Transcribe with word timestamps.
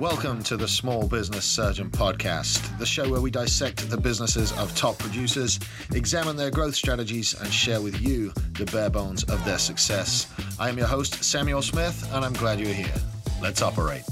Welcome 0.00 0.42
to 0.44 0.56
the 0.56 0.66
Small 0.66 1.06
Business 1.06 1.44
Surgeon 1.44 1.88
Podcast, 1.88 2.76
the 2.78 2.84
show 2.84 3.08
where 3.08 3.20
we 3.20 3.30
dissect 3.30 3.88
the 3.88 3.96
businesses 3.96 4.50
of 4.58 4.74
top 4.74 4.98
producers, 4.98 5.60
examine 5.94 6.34
their 6.34 6.50
growth 6.50 6.74
strategies, 6.74 7.32
and 7.40 7.52
share 7.52 7.80
with 7.80 8.00
you 8.00 8.32
the 8.58 8.64
bare 8.72 8.90
bones 8.90 9.22
of 9.24 9.44
their 9.44 9.56
success. 9.56 10.26
I 10.58 10.68
am 10.68 10.78
your 10.78 10.88
host, 10.88 11.22
Samuel 11.22 11.62
Smith, 11.62 12.10
and 12.12 12.24
I'm 12.24 12.32
glad 12.32 12.58
you're 12.58 12.74
here. 12.74 12.92
Let's 13.40 13.62
operate. 13.62 14.02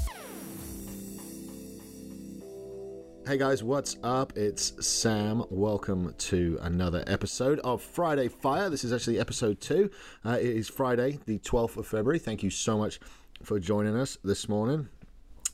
Hey 3.27 3.37
guys, 3.37 3.61
what's 3.61 3.97
up? 4.03 4.37
It's 4.37 4.85
Sam. 4.87 5.43
Welcome 5.49 6.13
to 6.17 6.59
another 6.61 7.03
episode 7.07 7.59
of 7.59 7.81
Friday 7.81 8.29
Fire. 8.29 8.69
This 8.69 8.85
is 8.85 8.93
actually 8.93 9.19
episode 9.19 9.59
two. 9.59 9.91
Uh, 10.23 10.37
it 10.39 10.45
is 10.47 10.69
Friday, 10.69 11.19
the 11.25 11.39
12th 11.39 11.75
of 11.75 11.85
February. 11.87 12.19
Thank 12.19 12.41
you 12.41 12.49
so 12.49 12.77
much 12.77 13.01
for 13.43 13.59
joining 13.59 13.97
us 13.97 14.17
this 14.23 14.47
morning. 14.47 14.87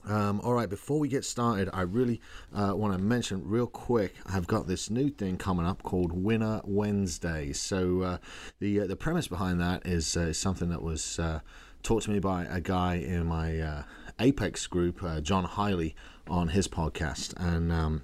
Um, 0.08 0.39
all 0.41 0.53
right, 0.53 0.70
before 0.70 0.99
we 0.99 1.08
get 1.08 1.26
started, 1.26 1.70
I 1.73 1.81
really 1.81 2.21
uh, 2.55 2.73
want 2.76 2.94
to 2.94 2.99
mention 2.99 3.41
real 3.45 3.67
quick. 3.67 4.16
I've 4.25 4.48
got 4.48 4.67
this 4.67 4.89
new 4.89 5.09
thing 5.09 5.38
coming 5.38 5.66
up 5.66 5.84
called 5.84 6.12
Winner 6.12 6.62
Wednesday. 6.63 7.53
So 7.53 8.02
uh, 8.02 8.17
the 8.59 8.81
uh, 8.81 8.88
the 8.88 8.95
premise 8.95 9.27
behind 9.27 9.59
that 9.62 9.85
is, 9.85 10.16
uh, 10.16 10.34
something 10.34 10.70
that 10.70 10.81
was 10.81 11.20
uh, 11.20 11.41
taught 11.84 12.03
to 12.03 12.12
me 12.12 12.20
by 12.20 12.45
a 12.45 12.62
guy 12.62 12.95
in 12.95 13.25
my 13.25 13.59
uh, 13.59 13.84
Apex 14.20 14.67
group, 14.67 15.02
John 15.23 15.45
Hiley, 15.45 15.94
on 16.27 16.50
his 16.50 16.67
podcast, 16.67 17.34
and 17.38 17.72
um, 17.72 18.03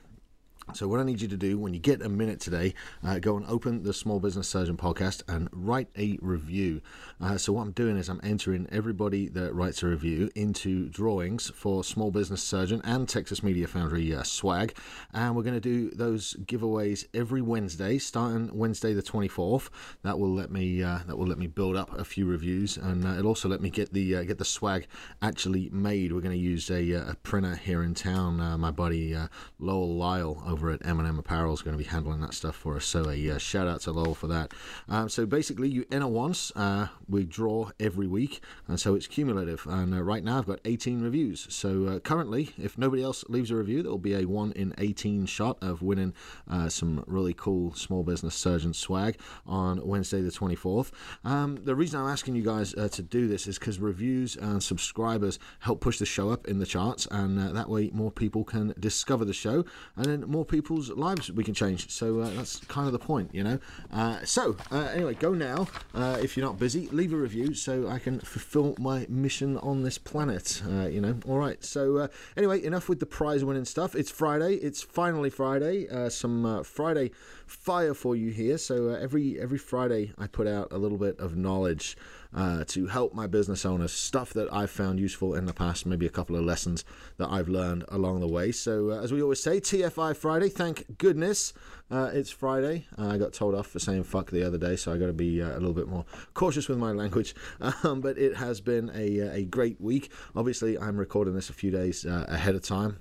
so, 0.74 0.88
what 0.88 1.00
I 1.00 1.04
need 1.04 1.22
you 1.22 1.28
to 1.28 1.38
do 1.38 1.60
when 1.60 1.74
you 1.74 1.80
get 1.80 2.02
a 2.02 2.10
minute 2.10 2.40
today, 2.40 2.74
uh, 3.04 3.20
go 3.20 3.38
and 3.38 3.46
open 3.46 3.84
the 3.84 3.94
Small 3.94 4.20
Business 4.20 4.48
Surgeon 4.48 4.76
podcast 4.76 5.22
and 5.28 5.48
write 5.52 5.90
a 5.96 6.18
review. 6.22 6.82
Uh, 7.22 7.38
so, 7.38 7.54
what 7.54 7.62
I'm 7.62 7.72
doing 7.72 7.98
is 7.98 8.10
I'm 8.10 8.20
entering 8.24 8.68
everybody 8.72 9.30
that 9.30 9.54
writes 9.54 9.84
a 9.84 9.88
review 9.88 10.32
into 10.34 10.90
drawings 10.90 11.52
for 11.52 11.84
Small 11.84 12.10
Business 12.10 12.42
Surgeon 12.42 12.82
and 12.84 13.08
Texas 13.08 13.44
Media 13.44 13.68
Foundry 13.68 14.14
uh, 14.14 14.24
swag. 14.24 14.76
And 15.14 15.36
we're 15.36 15.44
going 15.44 15.54
to 15.54 15.62
do 15.62 15.92
those 15.92 16.34
giveaways 16.46 17.06
every 17.14 17.44
Wednesday, 17.44 18.00
starting 18.00 18.50
Wednesday 18.58 18.94
the 18.94 19.04
24th. 19.04 19.70
That 20.02 20.18
will 20.18 20.34
let 20.34 20.52
me 20.52 20.82
uh, 20.82 21.00
that 21.06 21.16
will 21.16 21.28
let 21.28 21.38
me 21.38 21.48
build 21.48 21.78
up 21.78 21.98
a 21.98 22.04
few 22.04 22.26
reviews, 22.26 22.76
and 22.76 23.06
uh, 23.06 23.14
it'll 23.20 23.28
also 23.28 23.48
let 23.48 23.62
me 23.62 23.70
get 23.70 23.94
the 23.94 24.16
uh, 24.16 24.24
get 24.24 24.40
the 24.40 24.46
swag 24.46 24.88
actually 25.22 25.70
made. 25.70 26.12
We're 26.12 26.22
going 26.22 26.36
to 26.36 26.44
use 26.44 26.72
a, 26.72 26.92
a, 26.94 27.16
printer 27.22 27.56
here 27.56 27.84
in 27.84 27.94
town. 27.94 28.38
my 28.60 28.72
buddy 28.72 29.16
Lowell 29.60 29.96
Lyle 29.96 30.42
over 30.56 30.72
at 30.72 30.86
M&M 30.86 31.20
Apparel 31.20 31.54
is 31.54 31.62
going 31.62 31.78
to 31.78 31.84
be 31.84 31.90
handling 31.90 32.22
that 32.22 32.34
stuff 32.34 32.56
for 32.56 32.78
us. 32.78 32.86
So 32.86 33.10
a 33.10 33.32
uh, 33.32 33.38
shout 33.38 33.68
out 33.68 33.82
to 33.82 33.92
Lowell 33.92 34.16
for 34.16 34.28
that. 34.28 34.54
Um, 34.88 35.10
so 35.10 35.26
basically, 35.26 35.68
you 35.68 35.84
enter 35.92 36.08
once. 36.08 36.50
Uh, 36.56 36.88
we 37.10 37.26
draw 37.26 37.72
every 37.78 38.08
week, 38.08 38.42
and 38.66 38.80
so 38.80 38.96
it's 38.96 39.06
cumulative. 39.06 39.68
And 39.70 39.94
uh, 39.94 40.02
right 40.02 40.24
now, 40.24 40.38
I've 40.38 40.46
got 40.46 40.62
18 40.64 41.02
reviews. 41.02 41.46
So 41.50 41.88
uh, 41.88 42.00
currently, 42.00 42.52
if 42.58 42.78
nobody 42.78 43.04
else 43.04 43.26
leaves 43.28 43.52
a 43.52 43.58
review, 43.58 43.84
there 43.84 43.92
will 43.92 43.98
be 43.98 44.16
a 44.16 44.24
one 44.24 44.54
in 44.54 44.74
18 44.78 45.26
shot 45.26 45.58
of 45.62 45.82
winning 45.82 46.14
uh, 46.50 46.70
some 46.70 47.04
really 47.06 47.34
cool 47.34 47.74
small 47.74 48.04
business 48.04 48.34
surgeon 48.34 48.74
swag 48.74 49.20
on 49.46 49.86
Wednesday 49.86 50.22
the 50.22 50.32
24th. 50.32 50.92
Um, 51.26 51.58
the 51.66 51.76
reason 51.76 52.00
I'm 52.00 52.08
asking 52.08 52.36
you 52.36 52.44
guys 52.44 52.74
uh, 52.76 52.88
to 52.94 53.02
do 53.02 53.28
this 53.28 53.46
is 53.46 53.60
because 53.60 53.78
reviews 53.80 54.38
and 54.38 54.64
subscribers 54.64 55.38
help 55.60 55.82
push 55.82 56.00
the 56.00 56.06
show 56.06 56.30
up 56.30 56.48
in 56.48 56.60
the 56.60 56.66
charts, 56.66 57.10
and 57.12 57.38
that 57.58 57.70
way 57.70 57.90
more 57.94 58.10
people 58.10 58.46
can 58.46 58.74
discover 58.80 59.26
the 59.26 59.34
show, 59.34 59.66
and 59.98 60.06
then 60.06 60.22
more 60.22 60.45
people's 60.46 60.90
lives 60.92 61.32
we 61.32 61.44
can 61.44 61.54
change. 61.54 61.90
So 61.90 62.22
uh, 62.22 62.30
that's 62.30 62.60
kind 62.66 62.88
of 62.88 62.94
the 62.94 63.00
point, 63.00 63.34
you 63.34 63.44
know. 63.44 63.60
Uh, 63.92 64.24
so 64.24 64.56
uh, 64.72 64.90
anyway, 64.94 65.16
go 65.16 65.34
now 65.34 65.68
uh, 65.94 66.18
if 66.22 66.38
you're 66.38 66.46
not 66.46 66.60
busy. 66.60 66.88
Leave 66.92 67.14
a 67.14 67.18
review 67.18 67.54
so 67.54 67.88
I 67.88 68.00
can 68.00 68.20
fulfill 68.20 68.76
my 68.80 69.06
mission 69.10 69.58
on 69.58 69.84
this 69.84 69.98
planet. 69.98 70.62
Uh, 70.68 70.88
you 70.88 71.02
know. 71.02 71.18
All 71.28 71.38
right. 71.38 71.64
So 71.64 72.10
anyway, 72.38 72.64
enough 72.64 72.88
with 72.90 73.00
the 73.00 73.06
prize-winning 73.06 73.66
stuff. 73.66 73.96
It's 73.96 74.12
Friday. 74.12 74.56
It's 74.56 74.82
finally 74.82 75.30
Friday. 75.30 75.88
some 76.10 76.64
Friday 76.64 77.12
fire 77.46 77.94
for 77.94 78.16
you 78.16 78.32
here. 78.32 78.58
So 78.58 78.90
every 78.90 79.40
every 79.40 79.58
Friday 79.58 80.14
I 80.18 80.28
put 80.28 80.48
out 80.48 80.72
a 80.72 80.78
little 80.78 80.98
bit 80.98 81.20
of 81.20 81.36
knowledge 81.36 81.98
uh, 82.36 82.66
to 82.66 82.88
help 82.88 83.14
my 83.14 83.26
business 83.26 83.66
owners, 83.66 83.94
stuff 83.94 84.34
that 84.34 84.52
I've 84.54 84.70
found 84.70 85.00
useful 85.00 85.34
in 85.34 85.46
the 85.46 85.54
past, 85.54 85.86
maybe 85.86 86.06
a 86.06 86.10
couple 86.10 86.36
of 86.36 86.44
lessons 86.44 86.84
that 87.18 87.30
I've 87.32 87.48
learned 87.48 87.86
along 87.88 88.20
the 88.20 88.28
way. 88.28 88.52
So, 88.52 88.92
uh, 88.92 89.02
as 89.02 89.14
we 89.14 89.22
always 89.22 89.42
say, 89.42 89.62
TFI 89.62 90.16
Friday, 90.18 90.50
thank 90.50 90.98
goodness 90.98 91.54
uh, 91.90 92.12
it's 92.14 92.30
Friday. 92.30 92.86
Uh, 92.98 93.08
I 93.08 93.18
got 93.18 93.32
told 93.32 93.56
off 93.56 93.68
for 93.68 93.80
saying 93.80 94.04
fuck 94.04 94.32
the 94.32 94.44
other 94.44 94.58
day, 94.58 94.76
so 94.76 94.94
I 94.94 94.98
got 94.98 95.08
to 95.08 95.14
be 95.14 95.42
uh, 95.42 95.52
a 95.52 95.60
little 95.60 95.74
bit 95.74 95.88
more 95.88 96.06
cautious 96.34 96.68
with 96.68 96.78
my 96.78 96.92
language. 96.92 97.34
Um, 97.84 98.02
but 98.02 98.18
it 98.18 98.36
has 98.36 98.62
been 98.62 98.92
a, 98.94 99.20
a 99.20 99.46
great 99.46 99.80
week. 99.82 100.12
Obviously, 100.36 100.78
I'm 100.78 100.98
recording 100.98 101.36
this 101.36 101.50
a 101.50 101.54
few 101.54 101.72
days 101.72 102.06
ahead 102.06 102.56
of 102.56 102.64
time 102.64 103.00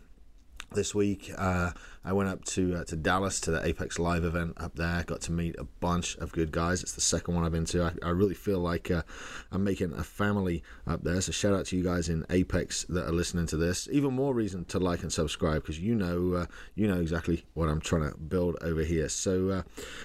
this 0.75 0.95
week. 0.95 1.31
Uh, 1.37 1.71
I 2.05 2.13
went 2.13 2.29
up 2.29 2.45
to 2.47 2.77
uh, 2.77 2.85
to 2.85 2.97
Dallas 2.97 3.41
to 3.41 3.51
the 3.51 3.65
Apex 3.67 3.99
Live 3.99 4.25
event 4.25 4.55
up 4.59 4.75
there. 4.75 5.03
Got 5.05 5.23
to 5.23 5.33
meet 5.33 5.57
a 5.59 5.65
bunch 5.65 6.17
of 6.19 6.33
good 6.33 6.53
guys. 6.53 6.83
It's 6.83 6.93
the 6.93 7.01
second 7.01 7.35
one 7.35 7.45
I've 7.45 7.53
been 7.53 7.65
to. 7.67 7.85
I, 7.85 7.93
I 8.07 8.11
really 8.11 8.35
feel 8.35 8.59
like 8.59 8.91
uh, 8.91 9.03
I'm 9.51 9.65
making 9.65 9.93
a 9.93 10.05
family 10.05 10.63
up 10.87 11.03
there. 11.03 11.21
So 11.21 11.33
shout 11.33 11.55
out 11.55 11.67
to 11.67 11.77
you 11.77 11.85
guys 11.85 12.09
in 12.09 12.27
Apex 12.31 12.85
that 12.91 13.07
are 13.09 13.13
listening 13.13 13.47
to 13.47 13.57
this. 13.57 13.89
Even 13.91 14.13
more 14.13 14.35
reason 14.35 14.65
to 14.67 14.79
like 14.79 15.03
and 15.03 15.13
subscribe 15.13 15.63
because 15.63 15.81
you 15.81 15.95
know 15.95 16.35
uh, 16.35 16.47
you 16.75 16.87
know 16.87 17.01
exactly 17.01 17.45
what 17.55 17.69
I'm 17.69 17.81
trying 17.81 18.11
to 18.11 18.17
build 18.19 18.57
over 18.61 18.83
here. 18.83 19.09
So 19.09 19.49
uh, 19.49 19.63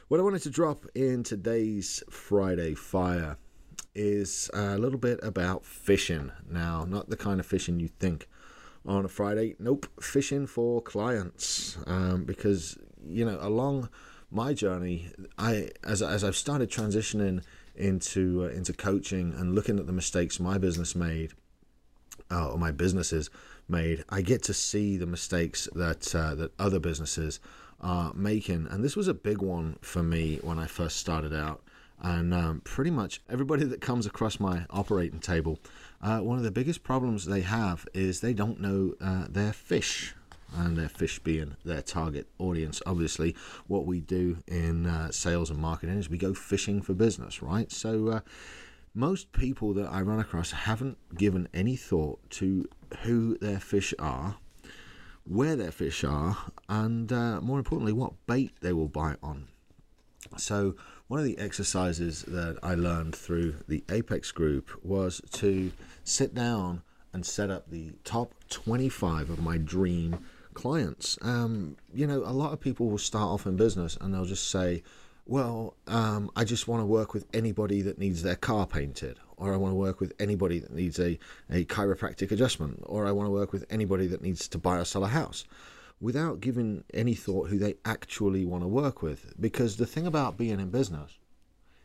what 0.08 0.20
I 0.20 0.24
wanted 0.24 0.44
to 0.44 0.50
drop 0.50 0.86
in 0.96 1.24
today's 1.24 2.04
Friday 2.10 2.76
Fire 2.76 3.38
is 3.96 4.50
a 4.54 4.78
little 4.78 5.00
bit 5.00 5.20
about 5.24 5.66
fishing. 5.66 6.32
Now, 6.50 6.86
not 6.86 7.10
the 7.10 7.18
kind 7.18 7.40
of 7.40 7.46
fishing 7.46 7.80
you 7.80 7.88
think 7.88 8.28
on 8.90 9.06
a 9.06 9.08
Friday. 9.08 9.56
Nope, 9.60 9.86
fishing 10.02 10.48
for 10.48 10.82
clients 10.82 11.78
um, 11.86 12.26
because 12.26 12.78
you 13.06 13.24
know 13.24 13.38
along 13.40 13.88
my 14.32 14.54
journey, 14.54 15.12
I 15.38 15.70
as 15.84 16.02
as 16.02 16.24
I've 16.24 16.36
started 16.36 16.70
transitioning 16.70 17.44
into 17.76 18.44
uh, 18.44 18.48
into 18.48 18.74
coaching 18.74 19.34
and 19.34 19.56
looking 19.56 19.80
at 19.80 19.86
the 19.86 19.94
mistakes 19.94 20.40
my 20.40 20.58
business 20.58 20.96
made 20.96 21.34
uh, 22.32 22.52
or 22.52 22.58
my 22.58 22.72
businesses 22.72 23.30
made, 23.68 24.04
I 24.10 24.22
get 24.22 24.42
to 24.44 24.54
see 24.54 24.98
the 24.98 25.06
mistakes 25.06 25.70
that 25.76 26.14
uh, 26.16 26.36
that 26.36 26.52
other 26.60 26.80
businesses 26.80 27.40
are 27.80 28.12
making, 28.14 28.68
and 28.70 28.84
this 28.84 28.98
was 28.98 29.08
a 29.08 29.14
big 29.14 29.42
one 29.42 29.78
for 29.82 30.04
me 30.04 30.40
when 30.42 30.58
I 30.60 30.66
first 30.66 30.98
started 30.98 31.34
out. 31.34 31.62
And 32.02 32.34
um, 32.34 32.62
pretty 32.64 32.92
much 32.92 33.22
everybody 33.30 33.66
that 33.66 33.82
comes 33.82 34.06
across 34.06 34.40
my 34.40 34.66
operating 34.70 35.20
table 35.20 35.60
uh, 36.02 36.20
one 36.20 36.38
of 36.38 36.44
the 36.44 36.52
biggest 36.52 36.84
problems 36.84 37.26
they 37.26 37.42
have 37.42 37.86
is 37.94 38.22
they 38.22 38.34
don't 38.34 38.60
know 38.60 38.94
uh, 39.02 39.26
their 39.30 39.52
fish 39.52 40.16
and 40.56 40.78
their 40.78 40.90
fish 40.90 41.20
being 41.20 41.56
their 41.66 41.82
target 41.82 42.28
audience. 42.40 42.82
Obviously, 42.86 43.36
what 43.68 43.86
we 43.86 44.00
do 44.00 44.38
in 44.48 44.86
uh, 44.86 45.12
sales 45.12 45.50
and 45.50 45.60
marketing 45.60 46.00
is 46.00 46.10
we 46.10 46.18
go 46.18 46.34
fishing 46.34 46.82
for 46.82 46.94
business, 46.94 47.42
right? 47.42 47.72
So, 47.72 48.08
uh, 48.08 48.20
most 48.96 49.32
people 49.34 49.74
that 49.74 49.92
I 49.92 50.02
run 50.02 50.20
across 50.20 50.52
haven't 50.52 50.98
given 51.16 51.48
any 51.54 51.76
thought 51.76 52.28
to 52.32 52.68
who 53.02 53.38
their 53.38 53.60
fish 53.60 53.94
are, 54.00 54.38
where 55.26 55.56
their 55.56 55.72
fish 55.72 56.04
are, 56.04 56.38
and 56.68 57.12
uh, 57.12 57.42
more 57.42 57.60
importantly, 57.60 57.94
what 57.94 58.14
bait 58.26 58.54
they 58.62 58.74
will 58.74 58.88
bite 58.88 59.18
on. 59.22 59.48
So, 60.38 60.76
one 61.10 61.20
of 61.20 61.26
the 61.26 61.40
exercises 61.40 62.22
that 62.28 62.58
I 62.62 62.76
learned 62.76 63.16
through 63.16 63.56
the 63.68 63.84
Apex 63.90 64.32
group 64.32 64.70
was 64.86 65.22
to 65.34 65.72
sit 66.04 66.36
down 66.36 66.84
and 67.12 67.26
set 67.26 67.50
up 67.50 67.70
the 67.70 67.94
top 68.04 68.36
25 68.50 69.32
of 69.32 69.42
my 69.42 69.58
dream 69.58 70.24
clients. 70.54 71.18
Um, 71.24 71.78
you 71.92 72.06
know, 72.06 72.20
a 72.20 72.32
lot 72.32 72.54
of 72.54 72.60
people 72.60 72.92
will 72.92 73.00
start 73.00 73.28
off 73.28 73.48
in 73.48 73.58
business 73.58 73.98
and 74.00 74.14
they'll 74.14 74.26
just 74.26 74.52
say, 74.52 74.84
well, 75.26 75.74
um, 75.88 76.30
I 76.36 76.44
just 76.44 76.68
want 76.68 76.82
to 76.82 76.86
work 76.86 77.16
with 77.16 77.26
anybody 77.34 77.82
that 77.82 77.98
needs 77.98 78.22
their 78.22 78.36
car 78.36 78.68
painted, 78.68 79.18
or 79.36 79.52
I 79.52 79.58
want 79.58 79.72
to 79.72 79.78
work 79.78 80.00
with 80.00 80.14
anybody 80.20 80.60
that 80.60 80.72
needs 80.72 81.00
a, 81.00 81.18
a 81.50 81.66
chiropractic 81.66 82.32
adjustment, 82.32 82.84
or 82.86 83.08
I 83.08 83.12
want 83.12 83.26
to 83.26 83.32
work 83.32 83.52
with 83.52 83.66
anybody 83.72 84.06
that 84.08 84.22
needs 84.22 84.48
to 84.48 84.60
buy 84.60 84.78
or 84.78 84.86
sell 84.86 85.04
a 85.04 85.08
house 85.08 85.46
without 86.02 86.40
giving 86.40 86.84
any 86.94 87.14
thought 87.14 87.50
who 87.50 87.58
they 87.58 87.76
actually 87.86 88.46
want 88.46 88.64
to 88.64 88.68
work 88.68 89.02
with. 89.02 89.34
Because 89.40 89.78
the 89.78 89.86
thing 89.86 90.08
about 90.08 90.38
being 90.38 90.60
in 90.60 90.70
business 90.70 91.18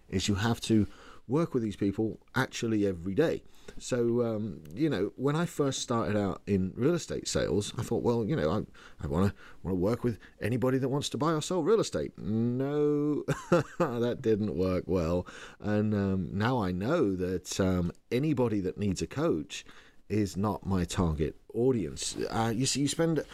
is 0.08 0.28
you 0.28 0.36
have 0.36 0.60
to 0.62 0.86
work 1.26 1.54
with 1.54 1.62
these 1.62 1.76
people 1.76 2.20
actually 2.34 2.86
every 2.86 3.14
day. 3.14 3.42
So, 3.78 4.22
um, 4.22 4.60
you 4.74 4.90
know, 4.90 5.12
when 5.16 5.34
I 5.36 5.46
first 5.46 5.80
started 5.80 6.16
out 6.16 6.42
in 6.46 6.72
real 6.76 6.94
estate 6.94 7.26
sales, 7.26 7.72
I 7.78 7.82
thought, 7.82 8.02
well, 8.02 8.24
you 8.24 8.36
know, 8.36 8.50
I, 8.50 9.04
I 9.04 9.06
want 9.06 9.30
to 9.30 9.34
want 9.62 9.72
to 9.72 9.74
work 9.74 10.04
with 10.04 10.18
anybody 10.40 10.76
that 10.78 10.88
wants 10.88 11.08
to 11.10 11.18
buy 11.18 11.32
or 11.32 11.40
sell 11.40 11.62
real 11.62 11.80
estate. 11.80 12.12
No, 12.18 13.24
that 13.78 14.18
didn't 14.20 14.54
work 14.54 14.84
well. 14.86 15.26
And 15.60 15.94
um, 15.94 16.28
now 16.32 16.62
I 16.62 16.72
know 16.72 17.16
that 17.16 17.58
um, 17.58 17.90
anybody 18.12 18.60
that 18.60 18.76
needs 18.76 19.00
a 19.00 19.06
coach 19.06 19.64
is 20.08 20.36
not 20.36 20.66
my 20.66 20.84
target 20.84 21.36
audience. 21.54 22.16
Uh, 22.30 22.52
you 22.54 22.66
see, 22.66 22.80
you 22.80 22.88
spend 22.88 23.24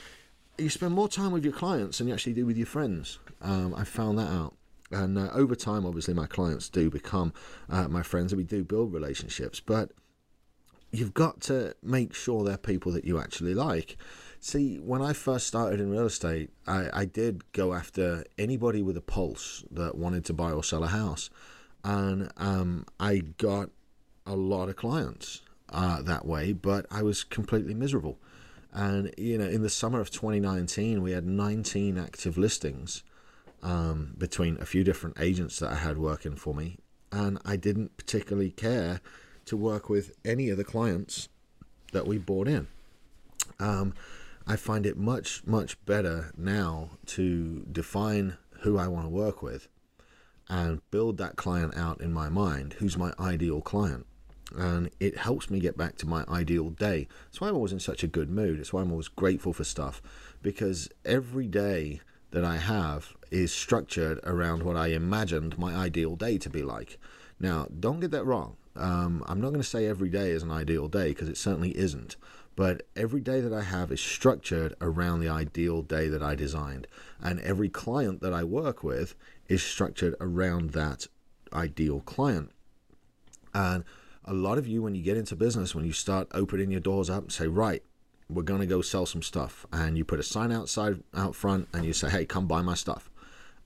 you 0.61 0.71
spend 0.71 0.95
more 0.95 1.09
time 1.09 1.33
with 1.33 1.45
your 1.45 1.53
clients 1.53 1.99
than 1.99 2.09
you 2.09 2.15
actually 2.15 2.35
do 2.35 2.47
with 2.47 2.57
your 2.57 2.67
friends. 2.67 3.19
Um, 3.41 3.75
I 3.75 3.85
found 3.85 4.19
that 4.19 4.29
out. 4.29 4.55
And 4.91 5.19
uh, 5.19 5.31
over 5.33 5.55
time, 5.55 5.87
obviously, 5.87 6.15
my 6.15 6.27
clients 6.27 6.69
do 6.69 6.91
become 6.91 7.33
uh, 7.69 7.89
my 7.89 8.03
friends 8.03 8.33
and 8.33 8.39
we 8.39 8.45
do 8.45 8.65
build 8.65 8.93
relationships. 8.93 9.61
But 9.61 9.93
you've 10.91 11.15
got 11.15 11.41
to 11.43 11.75
make 11.83 12.15
sure 12.15 12.43
they're 12.43 12.57
people 12.57 12.93
that 12.93 13.05
you 13.05 13.19
actually 13.19 13.55
like. 13.55 13.97
See, 14.41 14.79
when 14.79 15.03
I 15.03 15.13
first 15.13 15.47
started 15.47 15.81
in 15.81 15.91
real 15.91 16.07
estate, 16.07 16.51
I, 16.67 16.89
I 16.93 17.05
did 17.05 17.53
go 17.53 17.75
after 17.75 18.25
anybody 18.39 18.83
with 18.83 18.97
a 18.97 19.03
pulse 19.03 19.65
that 19.71 19.97
wanted 19.97 20.25
to 20.27 20.33
buy 20.33 20.51
or 20.51 20.65
sell 20.65 20.83
a 20.83 20.89
house. 20.89 21.31
And 21.85 22.31
um, 22.37 22.87
I 22.99 23.19
got 23.19 23.71
a 24.27 24.35
lot 24.35 24.69
of 24.69 24.77
clients 24.77 25.43
uh, 25.69 26.03
that 26.03 26.27
way, 26.27 26.53
but 26.53 26.87
I 26.91 27.03
was 27.03 27.23
completely 27.23 27.75
miserable. 27.75 28.19
And, 28.73 29.13
you 29.19 29.37
know, 29.37 29.49
in 29.49 29.63
the 29.63 29.71
summer 29.71 30.01
of 30.01 30.11
2019, 30.11 31.03
we 31.03 31.13
had 31.13 31.27
19 31.27 31.99
active 31.99 32.39
listings 32.39 33.03
um, 33.63 34.15
between 34.17 34.59
a 34.61 34.67
few 34.67 34.85
different 34.85 35.21
agents 35.21 35.59
that 35.59 35.73
I 35.73 35.77
had 35.77 35.99
working 35.99 36.37
for 36.37 36.55
me. 36.55 36.79
And 37.13 37.39
I 37.45 37.57
didn't 37.57 37.97
particularly 37.97 38.51
care 38.51 39.01
to 39.47 39.57
work 39.57 39.89
with 39.89 40.13
any 40.25 40.51
of 40.51 40.57
the 40.57 40.65
clients 40.65 41.29
that 41.93 42.07
we 42.07 42.19
brought 42.19 42.47
in. 42.47 42.69
Um, 43.59 43.95
I 44.47 44.57
find 44.57 44.87
it 44.87 44.97
much, 44.97 45.45
much 45.47 45.83
better 45.85 46.33
now 46.37 46.91
to 47.07 47.67
define 47.71 48.37
who 48.61 48.79
I 48.79 48.87
want 48.89 49.07
to 49.07 49.11
work 49.11 49.43
with 49.43 49.69
and 50.49 50.81
build 50.91 51.19
that 51.19 51.37
client 51.37 51.77
out 51.77 52.01
in 52.01 52.13
my 52.13 52.29
mind 52.29 52.75
who's 52.75 52.97
my 52.97 53.13
ideal 53.19 53.61
client. 53.61 54.07
And 54.57 54.91
it 54.99 55.17
helps 55.17 55.49
me 55.51 55.61
get 55.61 55.77
back 55.77 55.97
to 55.99 56.09
my 56.09 56.25
ideal 56.29 56.71
day. 56.71 57.07
That's 57.27 57.41
why 57.41 57.49
I'm 57.49 57.55
always 57.55 57.73
in 57.73 57.81
such 57.81 58.03
a 58.03 58.09
good 58.09 58.31
mood. 58.31 58.59
It's 58.59 58.73
why 58.73 58.83
I'm 58.83 58.91
always 58.91 59.09
grateful 59.09 59.53
for 59.53 59.65
stuff 59.65 60.03
because 60.43 60.89
every 61.05 61.47
day 61.47 62.01
that 62.31 62.45
I 62.45 62.57
have 62.57 63.15
is 63.31 63.53
structured 63.53 64.21
around 64.25 64.63
what 64.63 64.77
I 64.77 64.89
imagined 64.89 65.59
my 65.59 65.75
ideal 65.75 66.17
day 66.17 66.39
to 66.39 66.51
be 66.51 66.63
like. 66.63 66.99
Now, 67.39 67.67
don't 67.79 68.01
get 68.01 68.11
that 68.13 68.25
wrong. 68.25 68.57
Um, 68.77 69.25
I'm 69.27 69.41
not 69.41 69.49
going 69.49 69.63
to 69.63 69.69
say 69.69 69.87
every 69.87 70.09
day 70.09 70.31
is 70.31 70.43
an 70.43 70.51
ideal 70.51 70.89
day 70.89 71.09
because 71.09 71.29
it 71.29 71.37
certainly 71.37 71.77
isn't. 71.77 72.17
But 72.57 72.83
every 72.95 73.21
day 73.21 73.41
that 73.41 73.53
I 73.53 73.63
have 73.63 73.91
is 73.91 74.01
structured 74.01 74.75
around 74.81 75.21
the 75.21 75.29
ideal 75.29 75.83
day 75.83 76.09
that 76.09 76.23
I 76.23 76.35
designed. 76.35 76.87
And 77.21 77.41
every 77.41 77.69
client 77.69 78.21
that 78.21 78.35
I 78.35 78.45
work 78.45 78.85
with 78.85 79.15
is 79.49 79.63
structured 79.63 80.15
around 80.21 80.71
that 80.71 81.07
ideal 81.53 82.01
client. 82.01 82.51
And 83.55 83.85
a 84.31 84.33
lot 84.33 84.59
of 84.59 84.67
you, 84.69 84.81
when 84.81 84.95
you 84.95 85.03
get 85.03 85.17
into 85.17 85.35
business, 85.35 85.75
when 85.75 85.85
you 85.85 85.93
start 85.93 86.29
opening 86.33 86.71
your 86.71 86.81
doors 86.81 87.11
up 87.11 87.25
and 87.25 87.33
say, 87.33 87.49
right, 87.49 87.83
we're 88.29 88.45
going 88.45 88.61
to 88.61 88.67
go 88.67 88.81
sell 88.81 89.05
some 89.05 89.23
stuff. 89.23 89.67
And 89.73 89.99
you 89.99 90.05
put 90.05 90.21
a 90.21 90.23
sign 90.23 90.53
outside, 90.53 91.03
out 91.13 91.35
front, 91.35 91.67
and 91.75 91.85
you 91.85 91.93
say, 91.93 92.09
hey, 92.09 92.27
come 92.27 92.47
buy 92.47 92.63
my 92.63 92.75
stuff. 92.75 93.11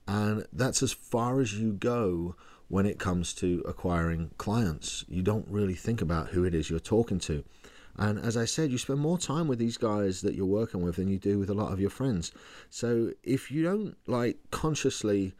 And 0.07 0.47
that's 0.51 0.81
as 0.81 0.91
far 0.91 1.39
as 1.39 1.53
you 1.53 1.73
go 1.73 2.35
when 2.67 2.87
it 2.87 2.97
comes 2.97 3.31
to 3.35 3.63
acquiring 3.67 4.31
clients. 4.39 5.05
You 5.07 5.21
don't 5.21 5.47
really 5.47 5.75
think 5.75 6.01
about 6.01 6.29
who 6.29 6.43
it 6.45 6.55
is 6.55 6.71
you're 6.71 6.79
talking 6.79 7.19
to. 7.19 7.43
And 7.95 8.17
as 8.17 8.35
I 8.35 8.45
said, 8.45 8.71
you 8.71 8.79
spend 8.79 8.99
more 8.99 9.19
time 9.19 9.47
with 9.47 9.59
these 9.59 9.77
guys 9.77 10.21
that 10.21 10.33
you're 10.33 10.47
working 10.47 10.81
with 10.81 10.95
than 10.95 11.09
you 11.09 11.19
do 11.19 11.37
with 11.37 11.51
a 11.51 11.53
lot 11.53 11.73
of 11.73 11.79
your 11.79 11.91
friends. 11.91 12.31
So 12.71 13.11
if 13.21 13.51
you 13.51 13.61
don't 13.61 13.95
like 14.07 14.37
consciously 14.49 15.35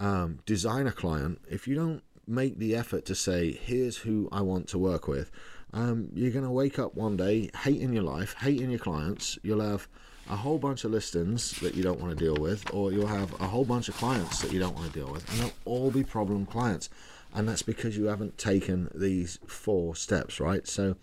um, 0.00 0.40
design 0.44 0.88
a 0.88 0.92
client, 0.92 1.40
if 1.48 1.68
you 1.68 1.76
don't 1.76 2.02
make 2.26 2.58
the 2.58 2.74
effort 2.74 3.04
to 3.06 3.14
say, 3.14 3.52
here's 3.52 3.98
who 3.98 4.28
I 4.32 4.40
want 4.40 4.68
to 4.68 4.78
work 4.78 5.08
with, 5.08 5.30
um, 5.72 6.08
you're 6.14 6.30
going 6.30 6.44
to 6.44 6.50
wake 6.50 6.78
up 6.78 6.94
one 6.94 7.16
day 7.16 7.50
hating 7.62 7.92
your 7.92 8.02
life, 8.02 8.34
hating 8.40 8.70
your 8.70 8.78
clients. 8.78 9.38
You'll 9.42 9.60
have 9.60 9.88
a 10.28 10.36
whole 10.36 10.58
bunch 10.58 10.84
of 10.84 10.90
listings 10.90 11.52
that 11.60 11.74
you 11.74 11.82
don't 11.82 12.00
want 12.00 12.16
to 12.16 12.24
deal 12.24 12.36
with, 12.36 12.64
or 12.72 12.92
you'll 12.92 13.06
have 13.06 13.32
a 13.40 13.46
whole 13.46 13.64
bunch 13.64 13.88
of 13.88 13.96
clients 13.96 14.40
that 14.40 14.52
you 14.52 14.58
don't 14.58 14.74
want 14.74 14.92
to 14.92 14.98
deal 14.98 15.10
with, 15.10 15.28
and 15.30 15.40
they'll 15.40 15.52
all 15.64 15.90
be 15.90 16.02
problem 16.02 16.46
clients. 16.46 16.88
And 17.34 17.48
that's 17.48 17.62
because 17.62 17.96
you 17.96 18.06
haven't 18.06 18.38
taken 18.38 18.88
these 18.94 19.38
four 19.46 19.94
steps, 19.94 20.40
right? 20.40 20.66
So, 20.66 20.96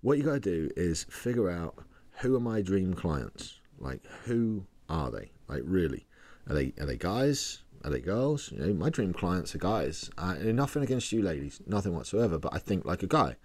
what 0.00 0.18
you 0.18 0.24
got 0.24 0.34
to 0.34 0.40
do 0.40 0.70
is 0.76 1.04
figure 1.04 1.50
out 1.50 1.76
who 2.18 2.34
are 2.36 2.40
my 2.40 2.62
dream 2.62 2.94
clients? 2.94 3.60
Like, 3.78 4.00
who 4.24 4.64
are 4.88 5.10
they? 5.10 5.30
Like, 5.48 5.62
really? 5.64 6.06
Are 6.48 6.54
they 6.54 6.72
are 6.78 6.86
they 6.86 6.96
guys? 6.96 7.62
Are 7.86 7.90
they 7.90 8.00
girls? 8.00 8.50
You 8.50 8.58
know, 8.58 8.74
my 8.74 8.90
dream 8.90 9.12
clients 9.12 9.54
are 9.54 9.58
guys. 9.58 10.10
Uh, 10.18 10.34
nothing 10.34 10.82
against 10.82 11.12
you, 11.12 11.22
ladies, 11.22 11.60
nothing 11.68 11.94
whatsoever. 11.94 12.36
But 12.36 12.52
I 12.52 12.58
think 12.58 12.84
like 12.84 13.04
a 13.04 13.06
guy, 13.06 13.36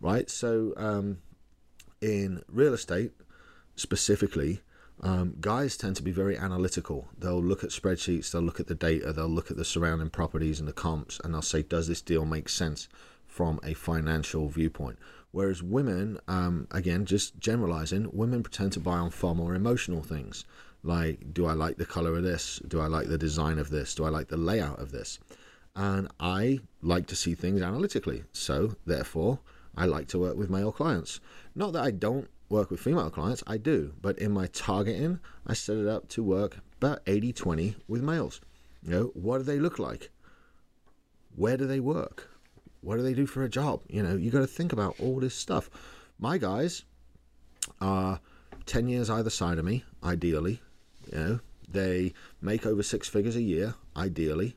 right? 0.00 0.30
So, 0.30 0.72
um, 0.78 1.18
in 2.00 2.42
real 2.48 2.72
estate 2.72 3.12
specifically, 3.76 4.62
um, 5.02 5.36
guys 5.40 5.76
tend 5.76 5.96
to 5.96 6.02
be 6.02 6.10
very 6.10 6.38
analytical. 6.38 7.08
They'll 7.18 7.42
look 7.42 7.62
at 7.62 7.70
spreadsheets, 7.70 8.30
they'll 8.30 8.40
look 8.40 8.60
at 8.60 8.66
the 8.66 8.74
data, 8.74 9.12
they'll 9.12 9.28
look 9.28 9.50
at 9.50 9.58
the 9.58 9.64
surrounding 9.64 10.08
properties 10.08 10.58
and 10.58 10.66
the 10.66 10.72
comps, 10.72 11.20
and 11.22 11.34
they'll 11.34 11.42
say, 11.42 11.62
does 11.62 11.86
this 11.86 12.00
deal 12.00 12.24
make 12.24 12.48
sense 12.48 12.88
from 13.26 13.60
a 13.62 13.74
financial 13.74 14.48
viewpoint? 14.48 14.98
Whereas 15.32 15.62
women, 15.62 16.18
um, 16.28 16.66
again, 16.70 17.04
just 17.04 17.38
generalizing, 17.38 18.08
women 18.12 18.42
tend 18.44 18.72
to 18.72 18.80
buy 18.80 18.98
on 18.98 19.10
far 19.10 19.34
more 19.34 19.54
emotional 19.54 20.02
things. 20.02 20.44
Like, 20.82 21.32
do 21.32 21.46
I 21.46 21.52
like 21.52 21.76
the 21.76 21.86
color 21.86 22.16
of 22.16 22.24
this? 22.24 22.60
Do 22.66 22.80
I 22.80 22.86
like 22.86 23.08
the 23.08 23.18
design 23.18 23.58
of 23.58 23.70
this? 23.70 23.94
Do 23.94 24.04
I 24.04 24.08
like 24.08 24.28
the 24.28 24.36
layout 24.36 24.80
of 24.80 24.90
this? 24.90 25.20
And 25.76 26.08
I 26.18 26.60
like 26.82 27.06
to 27.06 27.16
see 27.16 27.34
things 27.34 27.62
analytically. 27.62 28.24
So, 28.32 28.74
therefore, 28.84 29.38
I 29.76 29.86
like 29.86 30.08
to 30.08 30.18
work 30.18 30.36
with 30.36 30.50
male 30.50 30.72
clients. 30.72 31.20
Not 31.54 31.72
that 31.74 31.84
I 31.84 31.92
don't 31.92 32.28
work 32.48 32.70
with 32.70 32.80
female 32.80 33.10
clients, 33.10 33.42
I 33.46 33.56
do. 33.56 33.94
But 34.02 34.18
in 34.18 34.32
my 34.32 34.46
targeting, 34.48 35.20
I 35.46 35.54
set 35.54 35.76
it 35.76 35.86
up 35.86 36.08
to 36.10 36.22
work 36.22 36.58
about 36.78 37.00
80 37.06 37.32
20 37.32 37.76
with 37.88 38.02
males. 38.02 38.40
You 38.82 38.90
know, 38.90 39.04
what 39.14 39.38
do 39.38 39.44
they 39.44 39.58
look 39.58 39.78
like? 39.78 40.10
Where 41.36 41.56
do 41.56 41.66
they 41.66 41.80
work? 41.80 42.28
What 42.82 42.96
do 42.96 43.02
they 43.02 43.14
do 43.14 43.26
for 43.26 43.44
a 43.44 43.48
job? 43.48 43.82
You 43.88 44.02
know, 44.02 44.16
you 44.16 44.30
got 44.30 44.40
to 44.40 44.46
think 44.46 44.72
about 44.72 44.96
all 45.00 45.20
this 45.20 45.34
stuff. 45.34 45.70
My 46.18 46.36
guys 46.36 46.84
are 47.80 48.20
10 48.66 48.88
years 48.88 49.08
either 49.08 49.30
side 49.30 49.58
of 49.58 49.64
me, 49.64 49.84
ideally. 50.02 50.60
You 51.12 51.18
know, 51.18 51.40
they 51.68 52.14
make 52.40 52.66
over 52.66 52.82
six 52.82 53.08
figures 53.08 53.36
a 53.36 53.42
year, 53.42 53.74
ideally. 53.96 54.56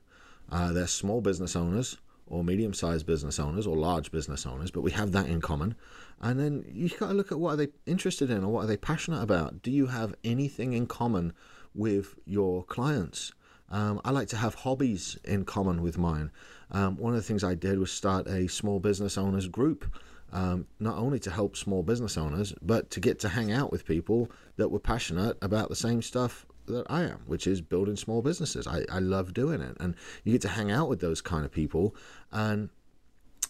Uh, 0.52 0.72
they're 0.74 0.88
small 0.88 1.22
business 1.22 1.56
owners 1.56 1.98
or 2.28 2.44
medium 2.44 2.74
sized 2.74 3.06
business 3.06 3.40
owners 3.40 3.68
or 3.68 3.76
large 3.76 4.12
business 4.12 4.46
owners, 4.46 4.72
but 4.72 4.82
we 4.82 4.92
have 4.92 5.12
that 5.12 5.28
in 5.28 5.42
common. 5.42 5.76
And 6.22 6.40
then 6.40 6.66
you've 6.72 6.98
got 6.98 7.10
to 7.10 7.14
look 7.14 7.32
at 7.32 7.40
what 7.40 7.54
are 7.54 7.58
they 7.58 7.68
interested 7.86 8.30
in 8.30 8.44
or 8.44 8.52
what 8.52 8.64
are 8.64 8.68
they 8.68 8.78
passionate 8.78 9.22
about. 9.22 9.62
Do 9.62 9.72
you 9.72 9.88
have 9.88 10.16
anything 10.24 10.74
in 10.74 10.88
common 10.88 11.34
with 11.74 12.16
your 12.26 12.64
clients? 12.64 13.34
Um, 13.70 14.00
I 14.06 14.12
like 14.12 14.28
to 14.30 14.38
have 14.38 14.56
hobbies 14.56 15.18
in 15.24 15.44
common 15.44 15.82
with 15.82 15.98
mine. 15.98 16.32
Um, 16.72 16.98
one 16.98 17.14
of 17.14 17.18
the 17.18 17.24
things 17.28 17.44
I 17.44 17.56
did 17.56 17.80
was 17.80 17.92
start 17.92 18.28
a 18.28 18.48
small 18.48 18.80
business 18.80 19.18
owners 19.18 19.48
group, 19.48 19.86
um, 20.36 20.68
not 20.82 20.98
only 20.98 21.18
to 21.20 21.32
help 21.32 21.56
small 21.56 21.82
business 21.82 22.18
owners, 22.18 22.54
but 22.62 22.92
to 22.92 23.00
get 23.00 23.20
to 23.20 23.30
hang 23.30 23.54
out 23.54 23.72
with 23.72 23.86
people 23.86 24.30
that 24.58 24.70
were 24.70 24.82
passionate 24.82 25.38
about 25.42 25.70
the 25.70 25.78
same 25.78 26.02
stuff 26.02 26.46
that 26.68 26.86
I 26.90 27.04
am, 27.04 27.22
which 27.26 27.48
is 27.48 27.62
building 27.62 27.96
small 27.96 28.22
businesses. 28.22 28.68
I, 28.68 28.84
I 28.92 29.00
love 29.00 29.34
doing 29.34 29.62
it. 29.62 29.78
And 29.80 29.96
you 30.26 30.34
get 30.34 30.42
to 30.42 30.50
hang 30.50 30.72
out 30.72 30.90
with 30.90 31.00
those 31.00 31.22
kind 31.22 31.46
of 31.46 31.54
people. 31.54 31.96
And 32.34 32.70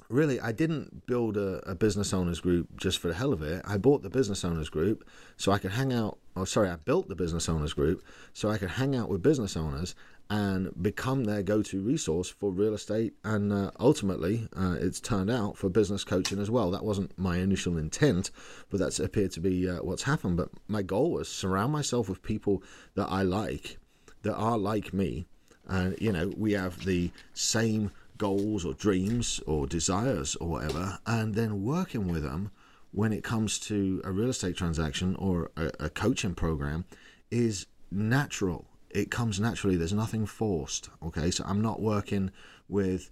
really, 0.10 0.40
I 0.40 0.52
didn't 0.52 1.08
build 1.08 1.38
a, 1.38 1.68
a, 1.68 1.74
business 1.74 2.14
owners 2.14 2.40
group 2.40 2.68
just 2.78 3.00
for 3.00 3.08
the 3.08 3.16
hell 3.16 3.34
of 3.34 3.42
it. 3.42 3.64
I 3.66 3.78
bought 3.78 4.04
the 4.04 4.10
business 4.12 4.46
owners 4.46 4.70
group 4.70 5.10
so 5.38 5.52
I 5.52 5.58
could 5.58 5.72
hang 5.72 5.92
out. 5.92 6.20
Oh, 6.36 6.46
sorry, 6.46 6.70
I 6.70 6.76
built 6.76 7.08
the 7.08 7.16
business 7.16 7.50
owners 7.50 7.74
group 7.74 8.04
so 8.34 8.52
I 8.52 8.60
could 8.60 8.70
hang 8.70 8.96
out 8.96 9.10
with 9.10 9.24
business 9.24 9.58
owners 9.58 9.96
and 10.30 10.72
become 10.82 11.24
their 11.24 11.44
go-to 11.44 11.82
resource 11.82 12.30
for 12.30 12.52
real 12.52 12.74
estate 12.74 13.14
and 13.24 13.54
uh, 13.54 13.72
ultimately 13.80 14.48
uh, 14.58 14.76
it's 14.80 15.00
turned 15.00 15.30
out 15.30 15.58
for 15.58 15.70
business 15.70 16.04
coaching 16.04 16.40
as 16.40 16.50
well. 16.50 16.72
That 16.72 16.84
wasn't 16.84 17.18
my 17.18 17.38
initial 17.38 17.78
intent 17.78 18.32
but 18.70 18.80
that's 18.80 19.00
appeared 19.00 19.32
to 19.34 19.40
be 19.40 19.70
uh, 19.70 19.78
what's 19.78 20.04
happened. 20.04 20.38
But 20.38 20.50
my 20.68 20.82
goal 20.82 21.12
was 21.12 21.30
surround 21.30 21.72
myself 21.72 22.10
with 22.10 22.24
people 22.24 22.64
that 22.96 23.08
i 23.10 23.22
like 23.22 23.78
that 24.24 24.36
are 24.36 24.58
like 24.58 24.94
me. 24.94 25.28
And 25.68 25.96
you 26.00 26.12
know 26.12 26.34
we 26.36 26.54
have 26.54 26.86
the 26.86 27.12
same 27.34 27.92
goals 28.18 28.66
or 28.66 28.74
dreams 28.74 29.42
or 29.46 29.68
desires 29.68 30.36
or 30.38 30.48
whatever 30.48 31.00
and 31.06 31.36
then 31.36 31.64
working 31.64 32.08
with 32.08 32.24
them 32.24 32.50
when 32.92 33.12
it 33.12 33.24
comes 33.24 33.60
to 33.60 34.02
a 34.06 34.12
real 34.12 34.30
estate 34.30 34.56
transaction 34.56 35.16
or 35.18 35.52
a, 35.58 35.70
a 35.82 35.90
coaching 35.90 36.34
program 36.34 36.86
is 37.30 37.66
natural 37.92 38.66
it 38.96 39.12
comes 39.12 39.40
naturally. 39.40 39.76
There's 39.76 39.94
nothing 39.94 40.26
forced. 40.26 40.90
Okay, 41.04 41.30
so 41.30 41.44
I'm 41.46 41.62
not 41.62 41.82
working 41.82 42.32
with 42.70 43.12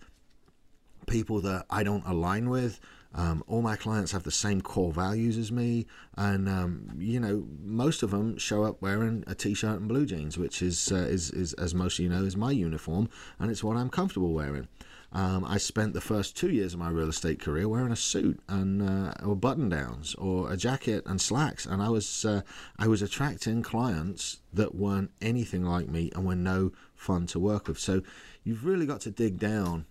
people 1.07 1.41
that 1.41 1.65
I 1.69 1.83
don't 1.83 2.05
align 2.05 2.49
with. 2.49 2.79
Um, 3.15 3.43
all 3.47 3.61
my 3.61 3.75
clients 3.75 4.11
have 4.13 4.23
the 4.23 4.31
same 4.31 4.61
core 4.61 4.91
values 4.91 5.37
as 5.37 5.51
me, 5.51 5.85
and 6.17 6.49
um, 6.49 6.87
you 6.97 7.19
know 7.19 7.45
most 7.61 8.01
of 8.01 8.09
them 8.09 8.37
show 8.37 8.63
up 8.63 8.81
wearing 8.81 9.23
a 9.27 9.35
t-shirt 9.35 9.79
and 9.79 9.87
blue 9.87 10.07
jeans, 10.07 10.37
which 10.37 10.63
is, 10.63 10.91
uh, 10.91 10.95
is 10.95 11.29
is 11.29 11.53
as 11.53 11.75
most 11.75 11.99
of 11.99 12.03
you 12.03 12.09
know 12.09 12.23
is 12.23 12.35
my 12.35 12.49
uniform, 12.49 13.09
and 13.37 13.51
it's 13.51 13.63
what 13.63 13.77
I'm 13.77 13.89
comfortable 13.89 14.33
wearing. 14.33 14.67
Um, 15.13 15.45
I 15.45 15.59
spent 15.59 15.93
the 15.93 16.01
first 16.01 16.35
two 16.35 16.49
years 16.49 16.73
of 16.73 16.79
my 16.79 16.89
real 16.89 17.09
estate 17.09 17.39
career 17.39 17.69
wearing 17.69 17.91
a 17.91 17.95
suit 17.95 18.39
and 18.49 18.81
uh, 18.81 19.13
or 19.23 19.35
button 19.35 19.69
downs 19.69 20.15
or 20.15 20.51
a 20.51 20.57
jacket 20.57 21.03
and 21.05 21.21
slacks, 21.21 21.67
and 21.67 21.83
I 21.83 21.89
was 21.89 22.25
uh, 22.25 22.41
I 22.79 22.87
was 22.87 23.03
attracting 23.03 23.61
clients 23.61 24.39
that 24.51 24.73
weren't 24.73 25.11
anything 25.21 25.63
like 25.63 25.87
me 25.87 26.11
and 26.15 26.25
were 26.25 26.35
no 26.35 26.71
fun 26.95 27.27
to 27.27 27.39
work 27.39 27.67
with. 27.67 27.77
So 27.77 28.01
you've 28.43 28.65
really 28.65 28.87
got 28.87 29.01
to 29.01 29.11
dig 29.11 29.37
down 29.37 29.85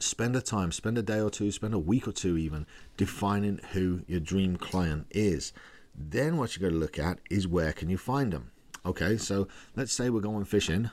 spend 0.00 0.34
a 0.34 0.40
time, 0.40 0.72
spend 0.72 0.98
a 0.98 1.02
day 1.02 1.20
or 1.20 1.30
two, 1.30 1.52
spend 1.52 1.74
a 1.74 1.78
week 1.78 2.08
or 2.08 2.12
two 2.12 2.36
even 2.36 2.66
defining 2.96 3.60
who 3.72 4.02
your 4.06 4.20
dream 4.20 4.56
client 4.56 5.06
is. 5.10 5.52
Then 5.94 6.36
what 6.36 6.56
you 6.56 6.62
got 6.62 6.70
to 6.70 6.74
look 6.74 6.98
at 6.98 7.20
is 7.30 7.46
where 7.46 7.72
can 7.72 7.88
you 7.88 7.98
find 7.98 8.32
them. 8.32 8.50
Okay, 8.84 9.16
so 9.16 9.48
let's 9.76 9.92
say 9.92 10.10
we're 10.10 10.20
going 10.20 10.44
fishing. 10.44 10.90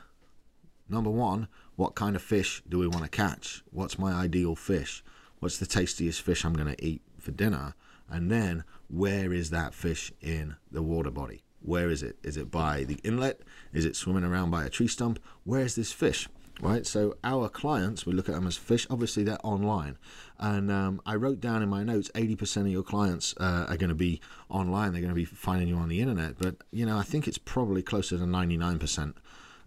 Number 0.87 1.09
one, 1.09 1.47
what 1.75 1.95
kind 1.95 2.15
of 2.15 2.21
fish 2.21 2.61
do 2.67 2.77
we 2.77 2.87
want 2.87 3.03
to 3.03 3.09
catch? 3.09 3.63
What's 3.71 3.97
my 3.97 4.13
ideal 4.13 4.55
fish? 4.55 5.03
What's 5.39 5.57
the 5.57 5.65
tastiest 5.65 6.21
fish 6.21 6.45
I'm 6.45 6.53
going 6.53 6.73
to 6.73 6.85
eat 6.85 7.01
for 7.19 7.31
dinner? 7.31 7.73
And 8.09 8.31
then 8.31 8.63
where 8.87 9.33
is 9.33 9.49
that 9.49 9.73
fish 9.73 10.11
in 10.21 10.55
the 10.71 10.83
water 10.83 11.11
body? 11.11 11.43
Where 11.61 11.89
is 11.89 12.03
it? 12.03 12.17
Is 12.23 12.37
it 12.37 12.51
by 12.51 12.83
the 12.83 12.99
inlet? 13.03 13.41
Is 13.73 13.85
it 13.85 13.95
swimming 13.95 14.23
around 14.23 14.51
by 14.51 14.63
a 14.63 14.69
tree 14.69 14.87
stump? 14.87 15.19
Where 15.43 15.61
is 15.61 15.75
this 15.75 15.91
fish? 15.91 16.27
right? 16.61 16.85
So 16.85 17.15
our 17.23 17.49
clients, 17.49 18.05
we 18.05 18.13
look 18.13 18.29
at 18.29 18.35
them 18.35 18.47
as 18.47 18.57
fish. 18.57 18.87
Obviously, 18.89 19.23
they're 19.23 19.43
online, 19.43 19.97
and 20.39 20.71
um, 20.71 21.01
I 21.05 21.15
wrote 21.15 21.39
down 21.39 21.61
in 21.61 21.69
my 21.69 21.83
notes, 21.83 22.09
eighty 22.15 22.35
percent 22.35 22.67
of 22.67 22.71
your 22.71 22.83
clients 22.83 23.33
uh, 23.37 23.65
are 23.67 23.77
going 23.77 23.89
to 23.89 23.95
be 23.95 24.21
online. 24.49 24.91
They're 24.91 25.01
going 25.01 25.13
to 25.13 25.15
be 25.15 25.25
finding 25.25 25.67
you 25.67 25.75
on 25.75 25.89
the 25.89 26.01
internet, 26.01 26.37
but 26.37 26.55
you 26.71 26.85
know, 26.85 26.97
I 26.97 27.03
think 27.03 27.27
it's 27.27 27.37
probably 27.37 27.81
closer 27.81 28.17
to 28.17 28.25
ninety-nine 28.25 28.79
percent 28.79 29.17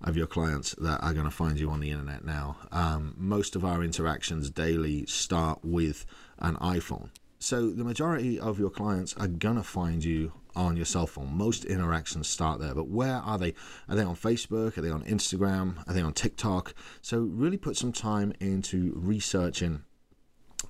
of 0.03 0.17
your 0.17 0.27
clients 0.27 0.75
that 0.79 1.01
are 1.03 1.13
going 1.13 1.25
to 1.25 1.31
find 1.31 1.59
you 1.59 1.71
on 1.71 1.81
the 1.81 1.91
internet 1.91 2.25
now. 2.25 2.57
Um, 2.71 3.15
most 3.17 3.57
of 3.57 3.65
our 3.65 3.83
interactions 3.83 4.51
daily 4.51 5.07
start 5.07 5.61
with 5.63 6.07
an 6.39 6.57
iPhone. 6.57 7.11
So 7.41 7.71
the 7.71 7.85
majority 7.85 8.39
of 8.39 8.59
your 8.59 8.71
clients 8.71 9.15
are 9.17 9.29
going 9.29 9.57
to 9.57 9.63
find 9.63 10.05
you 10.05 10.33
on 10.57 10.77
your 10.77 10.85
cell 10.85 11.07
phone. 11.07 11.37
Most 11.37 11.65
interactions 11.65 12.29
start 12.29 12.61
there. 12.61 12.75
But 12.75 12.89
where 12.89 13.17
are 13.17 13.39
they? 13.39 13.55
Are 13.89 13.95
they 13.95 14.03
on 14.03 14.17
Facebook? 14.17 14.77
Are 14.77 14.81
they 14.81 14.91
on 14.91 15.05
Instagram? 15.05 15.89
Are 15.89 15.95
they 15.95 16.03
on 16.03 16.13
TikTok? 16.13 16.75
So 17.01 17.21
really 17.21 17.57
put 17.57 17.77
some 17.77 17.93
time 17.93 18.33
into 18.41 18.93
researching 18.97 19.85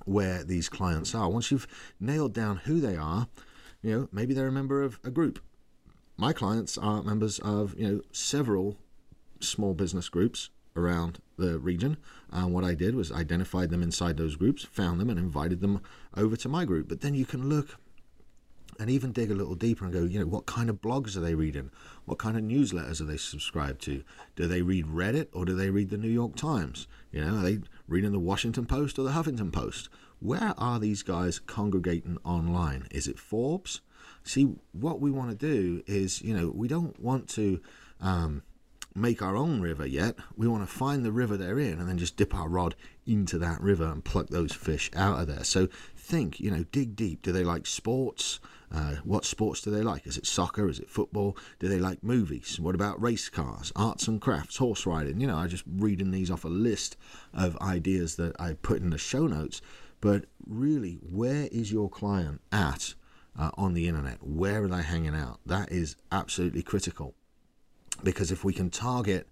where 0.05 0.43
these 0.43 0.69
clients 0.69 1.15
are. 1.15 1.29
Once 1.29 1.51
you've 1.51 1.67
nailed 1.99 2.33
down 2.33 2.57
who 2.57 2.79
they 2.79 2.95
are, 2.95 3.27
you 3.81 3.91
know, 3.91 4.09
maybe 4.11 4.33
they're 4.33 4.47
a 4.47 4.51
member 4.51 4.83
of 4.83 4.99
a 5.03 5.09
group. 5.09 5.39
My 6.17 6.33
clients 6.33 6.77
are 6.77 7.01
members 7.01 7.39
of, 7.39 7.73
you 7.77 7.87
know, 7.87 8.01
several 8.11 8.77
small 9.39 9.73
business 9.73 10.09
groups 10.09 10.49
around 10.75 11.19
the 11.37 11.59
region. 11.59 11.97
And 12.31 12.53
what 12.53 12.63
I 12.63 12.73
did 12.73 12.95
was 12.95 13.11
identified 13.11 13.69
them 13.69 13.83
inside 13.83 14.17
those 14.17 14.35
groups, 14.35 14.63
found 14.63 14.99
them, 14.99 15.09
and 15.09 15.19
invited 15.19 15.61
them 15.61 15.81
over 16.15 16.35
to 16.37 16.49
my 16.49 16.65
group. 16.65 16.87
But 16.87 17.01
then 17.01 17.13
you 17.13 17.25
can 17.25 17.49
look 17.49 17.77
and 18.79 18.89
even 18.89 19.11
dig 19.11 19.29
a 19.29 19.35
little 19.35 19.55
deeper 19.55 19.83
and 19.83 19.93
go, 19.93 20.03
you 20.03 20.19
know, 20.19 20.25
what 20.25 20.45
kind 20.45 20.69
of 20.69 20.81
blogs 20.81 21.17
are 21.17 21.21
they 21.21 21.35
reading? 21.35 21.69
What 22.05 22.17
kind 22.17 22.37
of 22.37 22.43
newsletters 22.43 23.01
are 23.01 23.05
they 23.05 23.17
subscribed 23.17 23.81
to? 23.83 24.03
Do 24.35 24.47
they 24.47 24.61
read 24.61 24.85
Reddit 24.85 25.27
or 25.33 25.43
do 25.43 25.53
they 25.53 25.69
read 25.69 25.89
the 25.89 25.97
New 25.97 26.09
York 26.09 26.35
Times? 26.35 26.87
You 27.11 27.25
know, 27.25 27.39
are 27.39 27.43
they 27.43 27.59
reading 27.87 28.13
the 28.13 28.19
Washington 28.19 28.65
Post 28.65 28.97
or 28.97 29.03
the 29.03 29.11
Huffington 29.11 29.51
Post? 29.51 29.89
Where 30.19 30.53
are 30.57 30.79
these 30.79 31.03
guys 31.03 31.39
congregating 31.39 32.17
online? 32.23 32.87
Is 32.91 33.07
it 33.07 33.19
Forbes? 33.19 33.81
See, 34.23 34.55
what 34.71 35.01
we 35.01 35.11
want 35.11 35.29
to 35.31 35.35
do 35.35 35.83
is, 35.85 36.21
you 36.21 36.35
know, 36.35 36.49
we 36.53 36.67
don't 36.67 36.97
want 36.99 37.27
to 37.29 37.61
um, 37.99 38.43
make 38.95 39.21
our 39.21 39.35
own 39.35 39.61
river 39.61 39.85
yet. 39.85 40.15
We 40.35 40.47
want 40.47 40.67
to 40.67 40.73
find 40.73 41.05
the 41.05 41.11
river 41.11 41.37
they're 41.37 41.59
in 41.59 41.79
and 41.79 41.87
then 41.87 41.97
just 41.97 42.17
dip 42.17 42.33
our 42.33 42.49
rod 42.49 42.75
into 43.05 43.37
that 43.39 43.61
river 43.61 43.85
and 43.85 44.03
pluck 44.03 44.27
those 44.27 44.53
fish 44.53 44.89
out 44.95 45.19
of 45.19 45.27
there. 45.27 45.43
So 45.43 45.67
think, 45.95 46.39
you 46.39 46.51
know, 46.51 46.63
dig 46.71 46.95
deep. 46.95 47.21
Do 47.21 47.31
they 47.31 47.43
like 47.43 47.65
sports? 47.67 48.39
Uh, 48.71 48.95
what 49.03 49.25
sports 49.25 49.61
do 49.61 49.71
they 49.71 49.81
like? 49.81 50.05
Is 50.05 50.17
it 50.17 50.25
soccer? 50.25 50.69
Is 50.69 50.79
it 50.79 50.89
football? 50.89 51.37
Do 51.59 51.67
they 51.67 51.79
like 51.79 52.03
movies? 52.03 52.59
What 52.59 52.75
about 52.75 53.01
race 53.01 53.29
cars, 53.29 53.71
arts 53.75 54.07
and 54.07 54.21
crafts, 54.21 54.57
horse 54.57 54.85
riding? 54.85 55.19
You 55.19 55.27
know, 55.27 55.37
I'm 55.37 55.49
just 55.49 55.63
reading 55.67 56.11
these 56.11 56.29
off 56.29 56.45
a 56.45 56.49
list 56.49 56.97
of 57.33 57.57
ideas 57.57 58.15
that 58.17 58.39
I 58.39 58.53
put 58.53 58.81
in 58.81 58.89
the 58.89 58.97
show 58.97 59.27
notes. 59.27 59.61
But 60.01 60.25
really, 60.47 60.99
where 61.01 61.47
is 61.51 61.71
your 61.71 61.89
client 61.89 62.41
at 62.51 62.93
uh, 63.37 63.51
on 63.55 63.73
the 63.73 63.87
internet? 63.87 64.23
Where 64.23 64.63
are 64.63 64.67
they 64.67 64.83
hanging 64.83 65.15
out? 65.15 65.39
That 65.45 65.71
is 65.71 65.95
absolutely 66.11 66.61
critical. 66.61 67.15
Because 68.03 68.31
if 68.31 68.43
we 68.43 68.53
can 68.53 68.69
target 68.69 69.27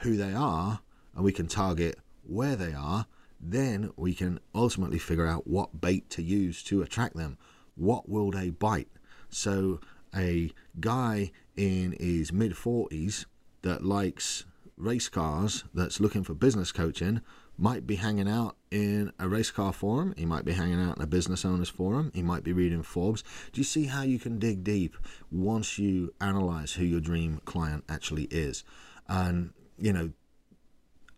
who 0.00 0.16
they 0.16 0.32
are 0.32 0.80
and 1.14 1.24
we 1.24 1.32
can 1.32 1.46
target 1.46 1.98
where 2.24 2.56
they 2.56 2.72
are, 2.72 3.06
then 3.40 3.90
we 3.96 4.14
can 4.14 4.38
ultimately 4.54 4.98
figure 4.98 5.26
out 5.26 5.46
what 5.46 5.80
bait 5.80 6.08
to 6.10 6.22
use 6.22 6.62
to 6.64 6.82
attract 6.82 7.16
them 7.16 7.36
what 7.74 8.08
will 8.08 8.30
they 8.30 8.50
bite? 8.50 8.88
So, 9.28 9.80
a 10.14 10.52
guy 10.78 11.32
in 11.56 11.96
his 11.98 12.32
mid 12.32 12.52
40s 12.52 13.24
that 13.62 13.84
likes 13.84 14.44
race 14.76 15.08
cars, 15.08 15.64
that's 15.72 16.00
looking 16.00 16.24
for 16.24 16.34
business 16.34 16.72
coaching, 16.72 17.20
might 17.56 17.86
be 17.86 17.96
hanging 17.96 18.28
out 18.28 18.56
in 18.72 19.12
a 19.18 19.28
race 19.28 19.50
car 19.50 19.72
forum. 19.72 20.14
He 20.16 20.24
might 20.24 20.46
be 20.46 20.52
hanging 20.52 20.80
out 20.80 20.96
in 20.96 21.02
a 21.02 21.06
business 21.06 21.44
owners 21.44 21.68
forum. 21.68 22.10
He 22.14 22.22
might 22.22 22.42
be 22.42 22.54
reading 22.54 22.82
Forbes. 22.82 23.22
Do 23.52 23.60
you 23.60 23.64
see 23.64 23.84
how 23.84 24.02
you 24.02 24.18
can 24.18 24.38
dig 24.38 24.64
deep 24.64 24.96
once 25.30 25.78
you 25.78 26.14
analyze 26.20 26.72
who 26.72 26.84
your 26.84 27.00
dream 27.00 27.42
client 27.44 27.84
actually 27.88 28.24
is? 28.24 28.64
And, 29.08 29.52
you 29.78 29.92
know, 29.92 30.12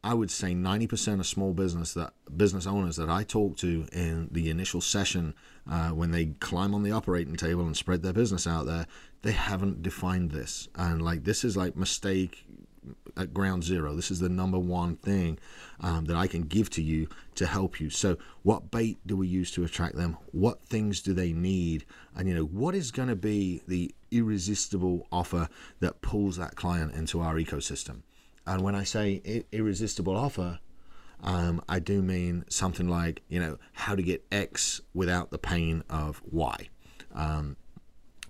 I 0.03 0.15
would 0.15 0.33
say 0.33 0.53
90% 0.53 1.21
of 1.21 1.27
small 1.27 1.55
business 1.55 1.95
that 1.95 2.13
business 2.37 2.67
owners 2.67 2.97
that 2.97 3.09
I 3.09 3.23
talk 3.23 3.57
to 3.59 3.87
in 3.93 4.29
the 4.33 4.51
initial 4.51 4.81
session 4.81 5.35
uh, 5.71 5.91
when 5.91 6.11
they 6.11 6.27
climb 6.27 6.75
on 6.75 6.83
the 6.83 6.91
operating 6.91 7.37
table 7.37 7.65
and 7.65 7.77
spread 7.77 8.03
their 8.03 8.13
business 8.13 8.47
out 8.47 8.67
there, 8.67 8.87
they 9.23 9.33
haven't 9.33 9.83
defined 9.83 10.33
this. 10.33 10.69
And 10.75 11.01
like 11.01 11.23
this 11.23 11.45
is 11.45 11.57
like 11.57 11.77
mistake 11.77 12.45
at 13.17 13.35
ground 13.35 13.65
zero. 13.65 13.95
This 13.95 14.11
is 14.11 14.21
the 14.21 14.29
number 14.29 14.59
one 14.59 14.97
thing 14.97 15.39
um, 15.81 16.05
that 16.07 16.17
I 16.17 16.27
can 16.27 16.43
give 16.43 16.71
to 16.71 16.83
you 16.83 17.09
to 17.37 17.47
help 17.47 17.81
you. 17.81 17.91
So, 17.91 18.17
what 18.43 18.71
bait 18.71 18.99
do 19.07 19.17
we 19.17 19.27
use 19.27 19.51
to 19.53 19.65
attract 19.65 19.97
them? 19.97 20.17
What 20.33 20.63
things 20.63 21.01
do 21.01 21.15
they 21.15 21.33
need? 21.33 21.85
And 22.17 22.29
you 22.29 22.35
know, 22.35 22.45
what 22.45 22.75
is 22.75 22.91
going 22.91 23.09
to 23.09 23.17
be 23.17 23.63
the 23.67 23.95
irresistible 24.11 25.07
offer 25.11 25.49
that 25.81 26.01
pulls 26.01 26.37
that 26.37 26.57
client 26.57 26.95
into 26.95 27.21
our 27.21 27.35
ecosystem? 27.35 28.03
And 28.47 28.63
when 28.63 28.75
I 28.75 28.85
say 28.85 29.45
irresistible 29.53 30.17
offer, 30.17 30.59
um, 31.23 31.63
I 31.69 31.79
do 31.79 32.03
mean 32.03 32.45
something 32.49 32.89
like, 32.89 33.23
you 33.29 33.41
know, 33.41 33.59
how 33.73 33.95
to 33.95 34.03
get 34.03 34.25
X 34.31 34.83
without 34.93 35.31
the 35.31 35.39
pain 35.39 35.83
of 35.89 36.21
Y. 36.31 36.69
Um, 37.15 37.57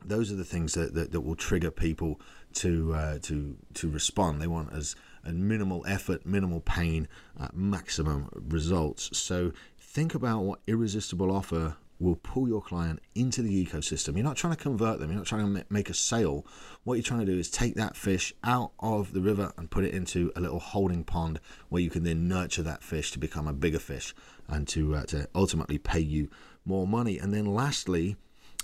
those 0.05 0.31
are 0.31 0.37
the 0.37 0.45
things 0.45 0.75
that, 0.75 0.95
that, 0.95 1.13
that 1.13 1.21
will 1.23 1.35
trigger 1.35 1.71
people 1.71 2.21
to 2.55 2.95
uh, 2.95 3.19
to 3.23 3.57
to 3.75 3.91
respond. 3.91 4.41
They 4.41 4.47
want 4.47 4.73
as 4.73 4.97
a 5.25 5.33
minimal 5.33 5.85
effort, 5.87 6.27
minimal 6.27 6.61
pain, 6.61 7.09
uh, 7.39 7.49
maximum 7.53 8.29
results. 8.35 9.17
So 9.17 9.53
think 9.79 10.15
about 10.15 10.41
what 10.41 10.61
irresistible 10.67 11.31
offer 11.31 11.77
will 12.01 12.17
pull 12.17 12.49
your 12.49 12.61
client 12.61 13.01
into 13.15 13.41
the 13.41 13.65
ecosystem. 13.65 14.15
You're 14.15 14.25
not 14.25 14.37
trying 14.37 14.55
to 14.55 14.63
convert 14.63 14.99
them, 14.99 15.11
you're 15.11 15.19
not 15.19 15.27
trying 15.27 15.55
to 15.55 15.65
make 15.71 15.89
a 15.89 15.95
sale. 15.95 16.45
What 16.83 16.95
you're 16.95 17.03
trying 17.03 17.25
to 17.25 17.33
do 17.33 17.39
is 17.39 17.51
take 17.51 17.77
that 17.77 17.97
fish 17.97 18.35
out 18.43 18.73
of 18.81 19.13
the 19.13 19.21
river 19.21 19.53
and 19.57 19.71
put 19.71 19.85
it 19.85 19.95
into 19.95 20.33
a 20.37 20.41
little 20.41 20.59
holding 20.59 21.05
pond 21.05 21.41
where 21.69 21.81
you 21.81 21.91
can 21.91 22.03
then 22.03 22.29
nurture 22.29 22.63
that 22.63 22.83
fish 22.83 23.13
to 23.13 23.19
become 23.19 23.47
a 23.47 23.53
bigger 23.53 23.79
fish 23.79 24.15
and 24.49 24.67
to, 24.69 24.97
uh, 24.97 25.05
to 25.05 25.29
ultimately 25.35 25.79
pay 25.79 26.01
you 26.01 26.29
more 26.65 26.87
money. 26.87 27.19
And 27.19 27.33
then 27.33 27.47
lastly, 27.47 28.17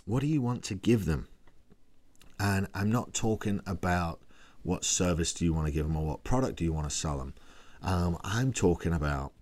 what 0.04 0.20
do 0.20 0.26
you 0.26 0.42
want 0.42 0.64
to 0.64 0.74
give 0.74 1.04
them? 1.04 1.28
And 2.40 2.68
I'm 2.72 2.90
not 2.90 3.12
talking 3.12 3.60
about 3.66 4.22
what 4.62 4.82
service 4.82 5.34
do 5.34 5.44
you 5.44 5.52
want 5.52 5.66
to 5.66 5.72
give 5.72 5.86
them 5.86 5.96
or 5.96 6.06
what 6.06 6.24
product 6.24 6.56
do 6.56 6.64
you 6.64 6.72
want 6.72 6.88
to 6.88 6.94
sell 6.94 7.18
them. 7.18 7.34
Um, 7.82 8.16
I'm 8.24 8.54
talking 8.54 8.94
about 8.94 9.32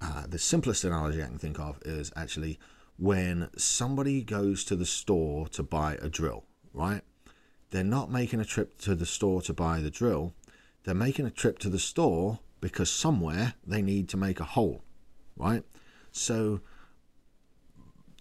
uh, 0.00 0.22
the 0.28 0.38
simplest 0.38 0.84
analogy 0.84 1.20
I 1.20 1.26
can 1.26 1.38
think 1.38 1.58
of 1.58 1.80
is 1.84 2.12
actually 2.14 2.60
when 2.96 3.48
somebody 3.56 4.22
goes 4.22 4.64
to 4.64 4.76
the 4.76 4.86
store 4.86 5.48
to 5.48 5.64
buy 5.64 5.98
a 6.00 6.08
drill, 6.08 6.44
right? 6.72 7.02
They're 7.70 7.82
not 7.82 8.08
making 8.08 8.40
a 8.40 8.44
trip 8.44 8.78
to 8.82 8.94
the 8.94 9.06
store 9.06 9.42
to 9.42 9.52
buy 9.52 9.80
the 9.80 9.90
drill. 9.90 10.32
They're 10.84 10.94
making 10.94 11.26
a 11.26 11.30
trip 11.30 11.58
to 11.60 11.68
the 11.68 11.78
store 11.80 12.38
because 12.60 12.88
somewhere 12.88 13.54
they 13.66 13.82
need 13.82 14.08
to 14.10 14.16
make 14.16 14.38
a 14.38 14.44
hole, 14.44 14.84
right? 15.36 15.64
So 16.12 16.60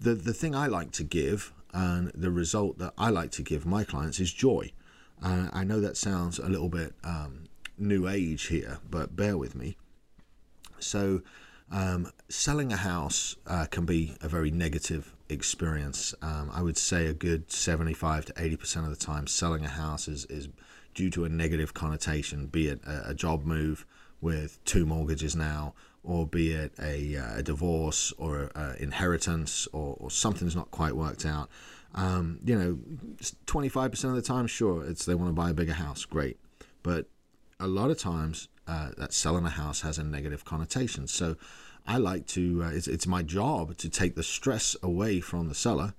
the 0.02 0.16
the 0.16 0.34
thing 0.34 0.56
I 0.56 0.66
like 0.66 0.92
to 0.94 1.04
give 1.04 1.54
and 1.78 2.12
the 2.16 2.32
result 2.32 2.80
that 2.80 2.94
I 2.98 3.12
like 3.12 3.30
to 3.34 3.44
give 3.44 3.64
my 3.64 3.84
clients 3.84 4.20
is 4.20 4.34
joy. 4.34 4.72
Uh, 5.22 5.50
I 5.54 5.64
know 5.64 5.80
that 5.80 5.96
sounds 5.96 6.40
a 6.40 6.50
little 6.50 6.70
bit 6.70 6.94
um, 7.04 7.44
new 7.78 8.08
age 8.08 8.48
here, 8.48 8.80
but 8.90 9.16
bear 9.16 9.38
with 9.38 9.54
me. 9.54 9.78
So 10.80 11.22
um, 11.72 12.12
selling 12.30 12.74
a 12.74 12.78
house 12.78 13.36
uh, 13.46 13.68
can 13.70 13.86
be 13.86 14.16
a 14.22 14.28
very 14.28 14.50
negative 14.50 15.16
experience. 15.30 16.16
Um, 16.24 16.50
I 16.52 16.64
would 16.64 16.78
say 16.80 17.06
a 17.06 17.14
good 17.14 17.52
75 17.52 18.26
to 18.26 18.34
80% 18.34 18.78
of 18.78 18.90
the 18.90 18.96
time, 18.96 19.28
selling 19.28 19.64
a 19.64 19.70
house 19.70 20.08
is, 20.08 20.26
is 20.26 20.50
due 20.96 21.12
to 21.12 21.26
a 21.26 21.30
negative 21.30 21.76
connotation, 21.76 22.48
be 22.48 22.70
it 22.70 22.82
a, 22.88 23.10
a 23.10 23.14
job 23.14 23.46
move 23.46 23.86
with 24.20 24.64
two 24.66 24.88
mortgages 24.88 25.36
now, 25.36 25.76
or 26.04 26.26
be 26.26 26.52
it 26.52 26.72
a, 26.82 27.18
uh, 27.18 27.40
a 27.40 27.44
divorce 27.44 28.14
or 28.18 28.50
a, 28.56 28.76
inheritance 28.80 29.68
or, 29.74 29.98
or, 30.00 30.10
something's 30.10 30.56
not 30.56 30.72
quite 30.72 30.96
worked 30.96 31.26
out. 31.26 31.50
Um, 31.94 32.40
you 32.46 32.58
know, 32.58 32.80
25% 33.46 34.04
of 34.06 34.16
the 34.16 34.22
time, 34.22 34.48
sure, 34.48 34.86
it's 34.86 35.06
they 35.06 35.16
want 35.16 35.30
to 35.30 35.34
buy 35.34 35.50
a 35.50 35.54
bigger 35.54 35.74
house, 35.74 36.06
great. 36.06 36.38
But 36.84 37.08
a 37.60 37.68
lot 37.68 37.90
of 37.90 37.98
times 37.98 38.48
uh, 38.68 38.90
that 38.98 39.14
selling 39.14 39.46
a 39.46 39.50
house 39.50 39.82
has 39.82 39.98
a 39.98 40.04
negative 40.04 40.46
connotation. 40.46 41.08
So 41.08 41.36
I 41.86 41.98
like 41.98 42.28
to, 42.28 42.64
uh, 42.64 42.70
it's, 42.70 42.88
it's 42.88 43.08
my 43.08 43.24
job 43.24 43.78
to 43.78 43.90
take 43.90 44.16
the 44.16 44.24
stress 44.24 44.76
away 44.84 45.20
from 45.20 45.48
the 45.48 45.56
seller 45.56 45.94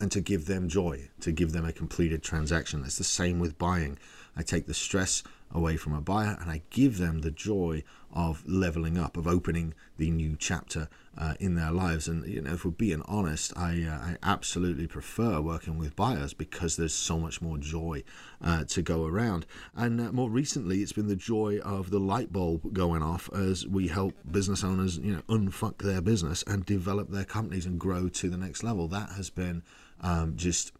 and 0.00 0.10
to 0.12 0.20
give 0.20 0.46
them 0.46 0.68
joy, 0.68 1.08
to 1.20 1.32
give 1.32 1.52
them 1.52 1.64
a 1.64 1.72
completed 1.72 2.22
transaction. 2.22 2.82
It's 2.84 2.98
the 2.98 3.04
same 3.04 3.38
with 3.38 3.58
buying. 3.58 3.98
I 4.36 4.42
take 4.42 4.66
the 4.66 4.74
stress 4.74 5.22
away 5.54 5.76
from 5.76 5.94
a 5.94 6.00
buyer 6.00 6.36
and 6.40 6.50
I 6.50 6.62
give 6.70 6.98
them 6.98 7.20
the 7.20 7.30
joy 7.30 7.82
of 8.12 8.46
leveling 8.46 8.98
up, 8.98 9.16
of 9.16 9.26
opening 9.26 9.74
the 9.96 10.10
new 10.10 10.36
chapter 10.38 10.88
uh, 11.16 11.34
in 11.40 11.54
their 11.54 11.70
lives. 11.70 12.08
And 12.08 12.26
you 12.26 12.42
know, 12.42 12.52
if 12.52 12.64
we're 12.64 12.70
being 12.70 13.02
honest, 13.06 13.52
I 13.56 13.82
uh, 13.82 13.94
I 13.94 14.16
absolutely 14.22 14.86
prefer 14.86 15.40
working 15.40 15.78
with 15.78 15.96
buyers 15.96 16.34
because 16.34 16.76
there's 16.76 16.94
so 16.94 17.18
much 17.18 17.40
more 17.40 17.58
joy 17.58 18.02
uh, 18.42 18.64
to 18.64 18.82
go 18.82 19.06
around. 19.06 19.46
And 19.74 20.00
uh, 20.00 20.12
more 20.12 20.30
recently, 20.30 20.80
it's 20.80 20.92
been 20.92 21.08
the 21.08 21.16
joy 21.16 21.58
of 21.64 21.90
the 21.90 22.00
light 22.00 22.32
bulb 22.32 22.72
going 22.72 23.02
off 23.02 23.30
as 23.34 23.66
we 23.66 23.88
help 23.88 24.14
business 24.30 24.64
owners, 24.64 24.98
you 24.98 25.12
know, 25.12 25.22
unfuck 25.28 25.78
their 25.78 26.00
business 26.00 26.44
and 26.46 26.66
develop 26.66 27.10
their 27.10 27.24
companies 27.24 27.66
and 27.66 27.78
grow 27.78 28.08
to 28.08 28.28
the 28.28 28.36
next 28.36 28.62
level. 28.62 28.88
That 28.88 29.10
has 29.12 29.30
been 29.30 29.62
um, 30.00 30.36
just 30.36 30.72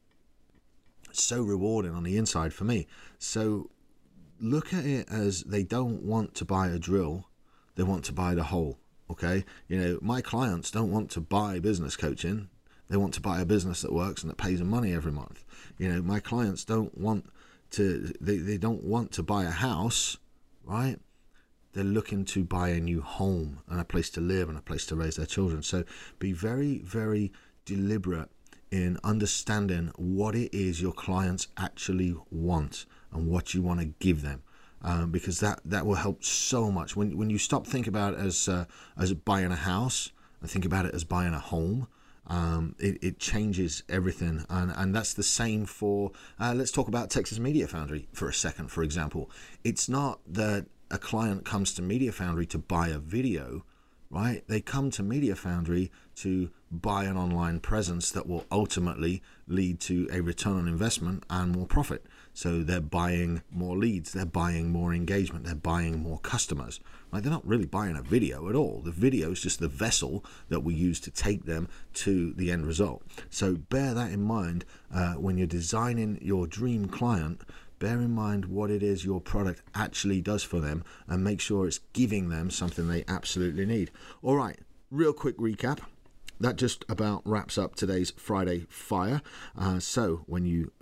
so 1.12 1.42
rewarding 1.42 1.94
on 1.94 2.02
the 2.02 2.16
inside 2.16 2.52
for 2.52 2.64
me. 2.64 2.86
So 3.18 3.70
look 4.42 4.74
at 4.74 4.84
it 4.84 5.08
as 5.10 5.42
they 5.44 5.62
don't 5.62 6.02
want 6.02 6.34
to 6.34 6.44
buy 6.44 6.68
a 6.68 6.78
drill, 6.78 7.28
they 7.76 7.82
want 7.82 8.04
to 8.06 8.12
buy 8.12 8.34
the 8.34 8.44
hole. 8.44 8.78
Okay, 9.10 9.44
you 9.68 9.78
know, 9.78 9.98
my 10.00 10.20
clients 10.22 10.70
don't 10.70 10.90
want 10.90 11.10
to 11.12 11.20
buy 11.20 11.58
business 11.58 11.96
coaching. 11.96 12.48
They 12.88 12.96
want 12.96 13.14
to 13.14 13.20
buy 13.20 13.40
a 13.40 13.46
business 13.46 13.82
that 13.82 13.92
works 13.92 14.22
and 14.22 14.30
that 14.30 14.36
pays 14.36 14.58
them 14.58 14.68
money 14.68 14.92
every 14.92 15.12
month. 15.12 15.44
You 15.78 15.88
know, 15.88 16.02
my 16.02 16.20
clients 16.20 16.64
don't 16.64 16.96
want 16.96 17.30
to 17.72 18.12
they, 18.20 18.36
they 18.38 18.58
don't 18.58 18.82
want 18.82 19.12
to 19.12 19.22
buy 19.22 19.44
a 19.44 19.50
house, 19.50 20.16
right? 20.64 20.98
They're 21.72 21.84
looking 21.84 22.24
to 22.26 22.44
buy 22.44 22.70
a 22.70 22.80
new 22.80 23.00
home 23.00 23.60
and 23.68 23.80
a 23.80 23.84
place 23.84 24.10
to 24.10 24.20
live 24.20 24.48
and 24.48 24.58
a 24.58 24.62
place 24.62 24.84
to 24.86 24.96
raise 24.96 25.16
their 25.16 25.26
children. 25.26 25.62
So 25.62 25.84
be 26.18 26.32
very, 26.32 26.78
very 26.78 27.32
deliberate 27.64 28.28
in 28.70 28.98
understanding 29.04 29.92
what 29.96 30.34
it 30.34 30.54
is 30.54 30.80
your 30.80 30.92
clients 30.92 31.48
actually 31.56 32.14
want 32.30 32.86
and 33.12 33.28
what 33.28 33.54
you 33.54 33.62
want 33.62 33.80
to 33.80 33.86
give 33.86 34.22
them. 34.22 34.42
Um, 34.84 35.12
because 35.12 35.38
that, 35.40 35.60
that 35.64 35.86
will 35.86 35.94
help 35.94 36.24
so 36.24 36.70
much 36.72 36.96
when 36.96 37.16
when 37.16 37.30
you 37.30 37.38
stop 37.38 37.68
think 37.68 37.86
about 37.86 38.14
it 38.14 38.20
as 38.20 38.48
uh, 38.48 38.64
as 38.98 39.14
buying 39.14 39.52
a 39.52 39.56
house 39.56 40.10
and 40.40 40.50
think 40.50 40.64
about 40.64 40.86
it 40.86 40.94
as 40.94 41.04
buying 41.04 41.34
a 41.34 41.38
home. 41.38 41.86
Um, 42.26 42.76
it, 42.78 42.98
it, 43.02 43.18
changes 43.18 43.82
everything, 43.88 44.44
and 44.48 44.72
and 44.76 44.94
that's 44.94 45.14
the 45.14 45.22
same 45.22 45.66
for. 45.66 46.12
Uh, 46.38 46.54
let's 46.56 46.70
talk 46.70 46.88
about 46.88 47.10
Texas 47.10 47.38
Media 47.38 47.66
Foundry 47.68 48.08
for 48.12 48.28
a 48.28 48.34
second. 48.34 48.68
For 48.68 48.82
example, 48.82 49.30
it's 49.64 49.88
not 49.88 50.20
that 50.26 50.66
a 50.90 50.98
client 50.98 51.44
comes 51.44 51.74
to 51.74 51.82
Media 51.82 52.12
Foundry 52.12 52.46
to 52.46 52.58
buy 52.58 52.88
a 52.88 52.98
video, 52.98 53.64
right? 54.10 54.44
They 54.46 54.60
come 54.60 54.90
to 54.92 55.02
Media 55.02 55.34
Foundry 55.34 55.90
to 56.16 56.50
buy 56.70 57.04
an 57.04 57.16
online 57.16 57.58
presence 57.60 58.10
that 58.12 58.28
will 58.28 58.44
ultimately 58.52 59.22
lead 59.48 59.80
to 59.80 60.08
a 60.12 60.20
return 60.20 60.58
on 60.58 60.68
investment 60.68 61.24
and 61.28 61.56
more 61.56 61.66
profit. 61.66 62.04
So 62.34 62.62
they're 62.62 62.80
buying 62.80 63.42
more 63.50 63.76
leads, 63.76 64.12
they're 64.12 64.24
buying 64.24 64.70
more 64.70 64.94
engagement, 64.94 65.44
they're 65.44 65.54
buying 65.54 66.02
more 66.02 66.18
customers. 66.18 66.80
Right? 67.12 67.22
They're 67.22 67.32
not 67.32 67.46
really 67.46 67.66
buying 67.66 67.96
a 67.96 68.02
video 68.02 68.48
at 68.48 68.54
all. 68.54 68.80
The 68.82 68.90
video 68.90 69.32
is 69.32 69.42
just 69.42 69.60
the 69.60 69.68
vessel 69.68 70.24
that 70.48 70.60
we 70.60 70.74
use 70.74 70.98
to 71.00 71.10
take 71.10 71.44
them 71.44 71.68
to 71.94 72.32
the 72.32 72.50
end 72.50 72.66
result. 72.66 73.02
So 73.30 73.54
bear 73.56 73.94
that 73.94 74.12
in 74.12 74.22
mind 74.22 74.64
uh, 74.92 75.14
when 75.14 75.36
you're 75.36 75.46
designing 75.46 76.18
your 76.22 76.46
dream 76.46 76.86
client. 76.86 77.42
Bear 77.78 78.00
in 78.00 78.14
mind 78.14 78.46
what 78.46 78.70
it 78.70 78.82
is 78.82 79.04
your 79.04 79.20
product 79.20 79.60
actually 79.74 80.20
does 80.20 80.44
for 80.44 80.60
them 80.60 80.84
and 81.08 81.24
make 81.24 81.40
sure 81.40 81.66
it's 81.66 81.80
giving 81.92 82.28
them 82.28 82.48
something 82.48 82.86
they 82.88 83.04
absolutely 83.08 83.66
need. 83.66 83.90
All 84.22 84.36
right, 84.36 84.58
real 84.90 85.12
quick 85.12 85.36
recap 85.36 85.80
that 86.42 86.56
just 86.56 86.84
about 86.88 87.22
wraps 87.24 87.56
up 87.56 87.74
today's 87.74 88.10
Friday 88.16 88.66
Fire. 88.68 89.22
Uh, 89.56 89.78
so, 89.78 90.22
when 90.26 90.44
you 90.44 90.72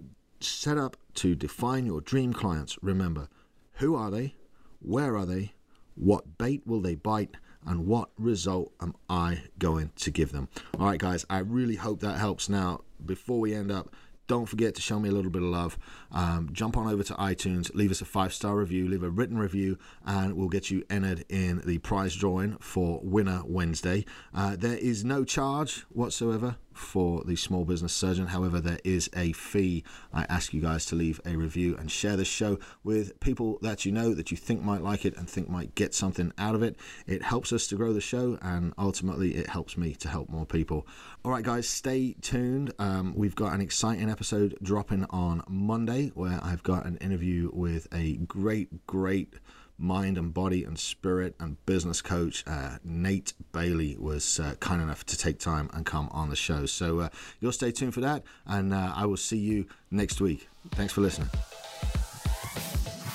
set 0.41 0.79
up 0.79 0.97
to 1.15 1.35
define 1.35 1.87
your 1.87 2.01
dream 2.01 2.33
clients, 2.33 2.79
remember 2.83 3.29
who 3.75 3.95
are 3.95 4.11
they, 4.11 4.35
where 4.81 5.17
are 5.17 5.27
they, 5.27 5.53
what 5.95 6.39
bait 6.39 6.63
will 6.67 6.81
they 6.81 6.95
bite, 6.95 7.37
and 7.67 7.87
what 7.87 8.11
result 8.19 8.73
am 8.81 8.95
I 9.09 9.45
going 9.59 9.91
to 9.97 10.11
give 10.11 10.33
them? 10.33 10.49
All 10.79 10.87
right, 10.87 10.99
guys, 10.99 11.27
I 11.29 11.39
really 11.39 11.77
hope 11.77 12.01
that 12.01 12.19
helps. 12.19 12.49
Now, 12.49 12.81
before 13.05 13.39
we 13.39 13.55
end 13.55 13.71
up, 13.71 13.95
don't 14.31 14.47
forget 14.47 14.77
to 14.77 14.81
show 14.81 15.01
me 15.01 15.09
a 15.09 15.13
little 15.13 15.31
bit 15.31 15.43
of 15.43 15.49
love. 15.49 15.77
Um, 16.13 16.51
jump 16.53 16.77
on 16.77 16.87
over 16.87 17.03
to 17.03 17.15
iTunes, 17.15 17.75
leave 17.75 17.91
us 17.91 18.01
a 18.01 18.05
five 18.05 18.33
star 18.33 18.57
review, 18.57 18.89
leave 18.89 19.03
a 19.03 19.11
written 19.11 19.37
review, 19.37 19.77
and 20.07 20.37
we'll 20.37 20.49
get 20.49 20.71
you 20.71 20.85
entered 20.89 21.25
in 21.29 21.63
the 21.67 21.79
prize 21.79 22.15
drawing 22.15 22.57
for 22.59 23.01
Winner 23.03 23.43
Wednesday. 23.45 24.05
Uh, 24.33 24.55
there 24.57 24.77
is 24.77 25.05
no 25.05 25.25
charge 25.25 25.85
whatsoever 25.91 26.57
for 26.81 27.23
the 27.25 27.37
small 27.37 27.65
business 27.65 27.93
surgeon. 27.93 28.27
However, 28.27 28.61
there 28.61 28.81
is 28.85 29.11
a 29.15 29.33
fee. 29.33 29.85
I 30.13 30.25
ask 30.29 30.53
you 30.53 30.61
guys 30.61 30.87
to 30.87 30.97
leave 30.97 31.21
a 31.25 31.37
review 31.37 31.77
and 31.77 31.91
share 31.91 32.17
this 32.17 32.29
show 32.29 32.59
with 32.83 33.19
people 33.21 33.59
that 33.63 33.85
you 33.85 33.93
know 33.93 34.15
that 34.15 34.31
you 34.31 34.37
think 34.37 34.63
might 34.63 34.83
like 34.83 35.05
it 35.05 35.17
and 35.17 35.29
think 35.29 35.49
might 35.49 35.75
get 35.75 35.95
something 35.95 36.33
out 36.39 36.55
of 36.55 36.63
it. 36.63 36.77
It 37.07 37.23
helps 37.23 37.53
us 37.53 37.67
to 37.69 37.77
grow 37.77 37.93
the 37.93 38.01
show 38.01 38.39
and 38.43 38.73
ultimately 38.79 39.37
it 39.37 39.49
helps 39.49 39.77
me 39.77 39.95
to 39.97 40.09
help 40.09 40.29
more 40.31 40.47
people. 40.47 40.87
All 41.25 41.31
right, 41.31 41.45
guys, 41.45 41.69
stay 41.69 42.15
tuned. 42.21 42.73
Um, 42.79 43.15
we've 43.15 43.35
got 43.35 43.53
an 43.53 43.61
exciting 43.61 44.09
episode 44.11 44.57
dropping 44.63 45.05
on 45.11 45.43
Monday 45.49 46.09
where 46.15 46.41
I've 46.43 46.63
got 46.63 46.87
an 46.87 46.97
interview 46.97 47.51
with 47.53 47.87
a 47.93 48.17
great, 48.17 48.87
great 48.87 49.35
mind 49.81 50.19
and 50.19 50.33
body 50.35 50.63
and 50.63 50.79
spirit 50.79 51.35
and 51.41 51.65
business 51.67 52.03
coach 52.03 52.45
uh, 52.47 52.77
Nate 52.85 53.33
Bailey 53.53 53.97
was 53.99 54.39
uh, 54.39 54.55
kind 54.61 54.83
enough 54.83 55.05
to 55.07 55.17
take 55.17 55.39
time 55.39 55.71
and 55.73 55.87
come 55.87 56.09
on 56.13 56.29
the 56.29 56.37
show. 56.37 56.67
So 56.67 57.01
uh, 57.01 57.09
you'll 57.41 57.53
stay 57.53 57.73
tuned 57.73 57.95
for 57.95 58.01
that, 58.01 58.23
and 58.47 58.75
uh, 58.75 58.93
I 58.95 59.07
will 59.07 59.17
see 59.17 59.39
you 59.39 59.67
next 59.91 60.21
week. 60.21 60.49
Thanks 60.73 60.93
for 60.93 61.01
listening. 61.01 61.31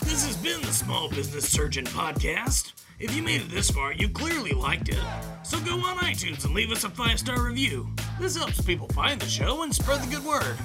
This 0.03 0.25
has 0.25 0.37
been 0.37 0.61
the 0.61 0.73
Small 0.73 1.09
Business 1.09 1.49
Surgeon 1.49 1.85
Podcast. 1.85 2.73
If 2.99 3.13
you 3.15 3.21
made 3.21 3.41
it 3.41 3.49
this 3.49 3.69
far, 3.69 3.91
you 3.91 4.07
clearly 4.07 4.51
liked 4.51 4.89
it. 4.89 5.03
So 5.43 5.59
go 5.61 5.73
on 5.73 5.97
iTunes 5.97 6.45
and 6.45 6.53
leave 6.53 6.71
us 6.71 6.83
a 6.83 6.89
five 6.89 7.19
star 7.19 7.41
review. 7.41 7.87
This 8.19 8.37
helps 8.37 8.61
people 8.61 8.87
find 8.89 9.19
the 9.19 9.27
show 9.27 9.63
and 9.63 9.75
spread 9.75 10.01
the 10.01 10.15
good 10.15 10.23
word. 10.23 10.57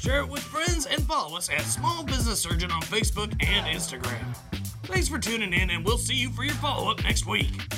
Share 0.00 0.20
it 0.20 0.28
with 0.28 0.42
friends 0.42 0.86
and 0.86 1.02
follow 1.02 1.36
us 1.36 1.50
at 1.50 1.60
Small 1.62 2.04
Business 2.04 2.40
Surgeon 2.40 2.70
on 2.70 2.80
Facebook 2.82 3.32
and 3.44 3.66
Instagram. 3.66 4.24
Thanks 4.88 5.06
for 5.06 5.18
tuning 5.18 5.52
in, 5.52 5.68
and 5.68 5.84
we'll 5.84 5.98
see 5.98 6.14
you 6.14 6.30
for 6.30 6.44
your 6.44 6.54
follow 6.54 6.90
up 6.90 7.02
next 7.02 7.26
week. 7.26 7.70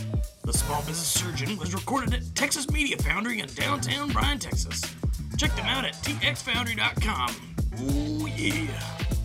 The 0.45 0.53
Small 0.53 0.79
Business 0.83 1.09
Surgeon 1.09 1.59
was 1.59 1.75
recorded 1.75 2.15
at 2.15 2.23
Texas 2.37 2.71
Media 2.71 2.97
Foundry 2.99 3.41
in 3.41 3.49
downtown 3.49 4.11
Bryan, 4.11 4.39
Texas. 4.39 4.81
Check 5.37 5.55
them 5.57 5.67
out 5.67 5.85
at 5.85 5.95
txfoundry.com. 5.95 7.35
Oh, 7.79 8.27
yeah. 8.27 9.20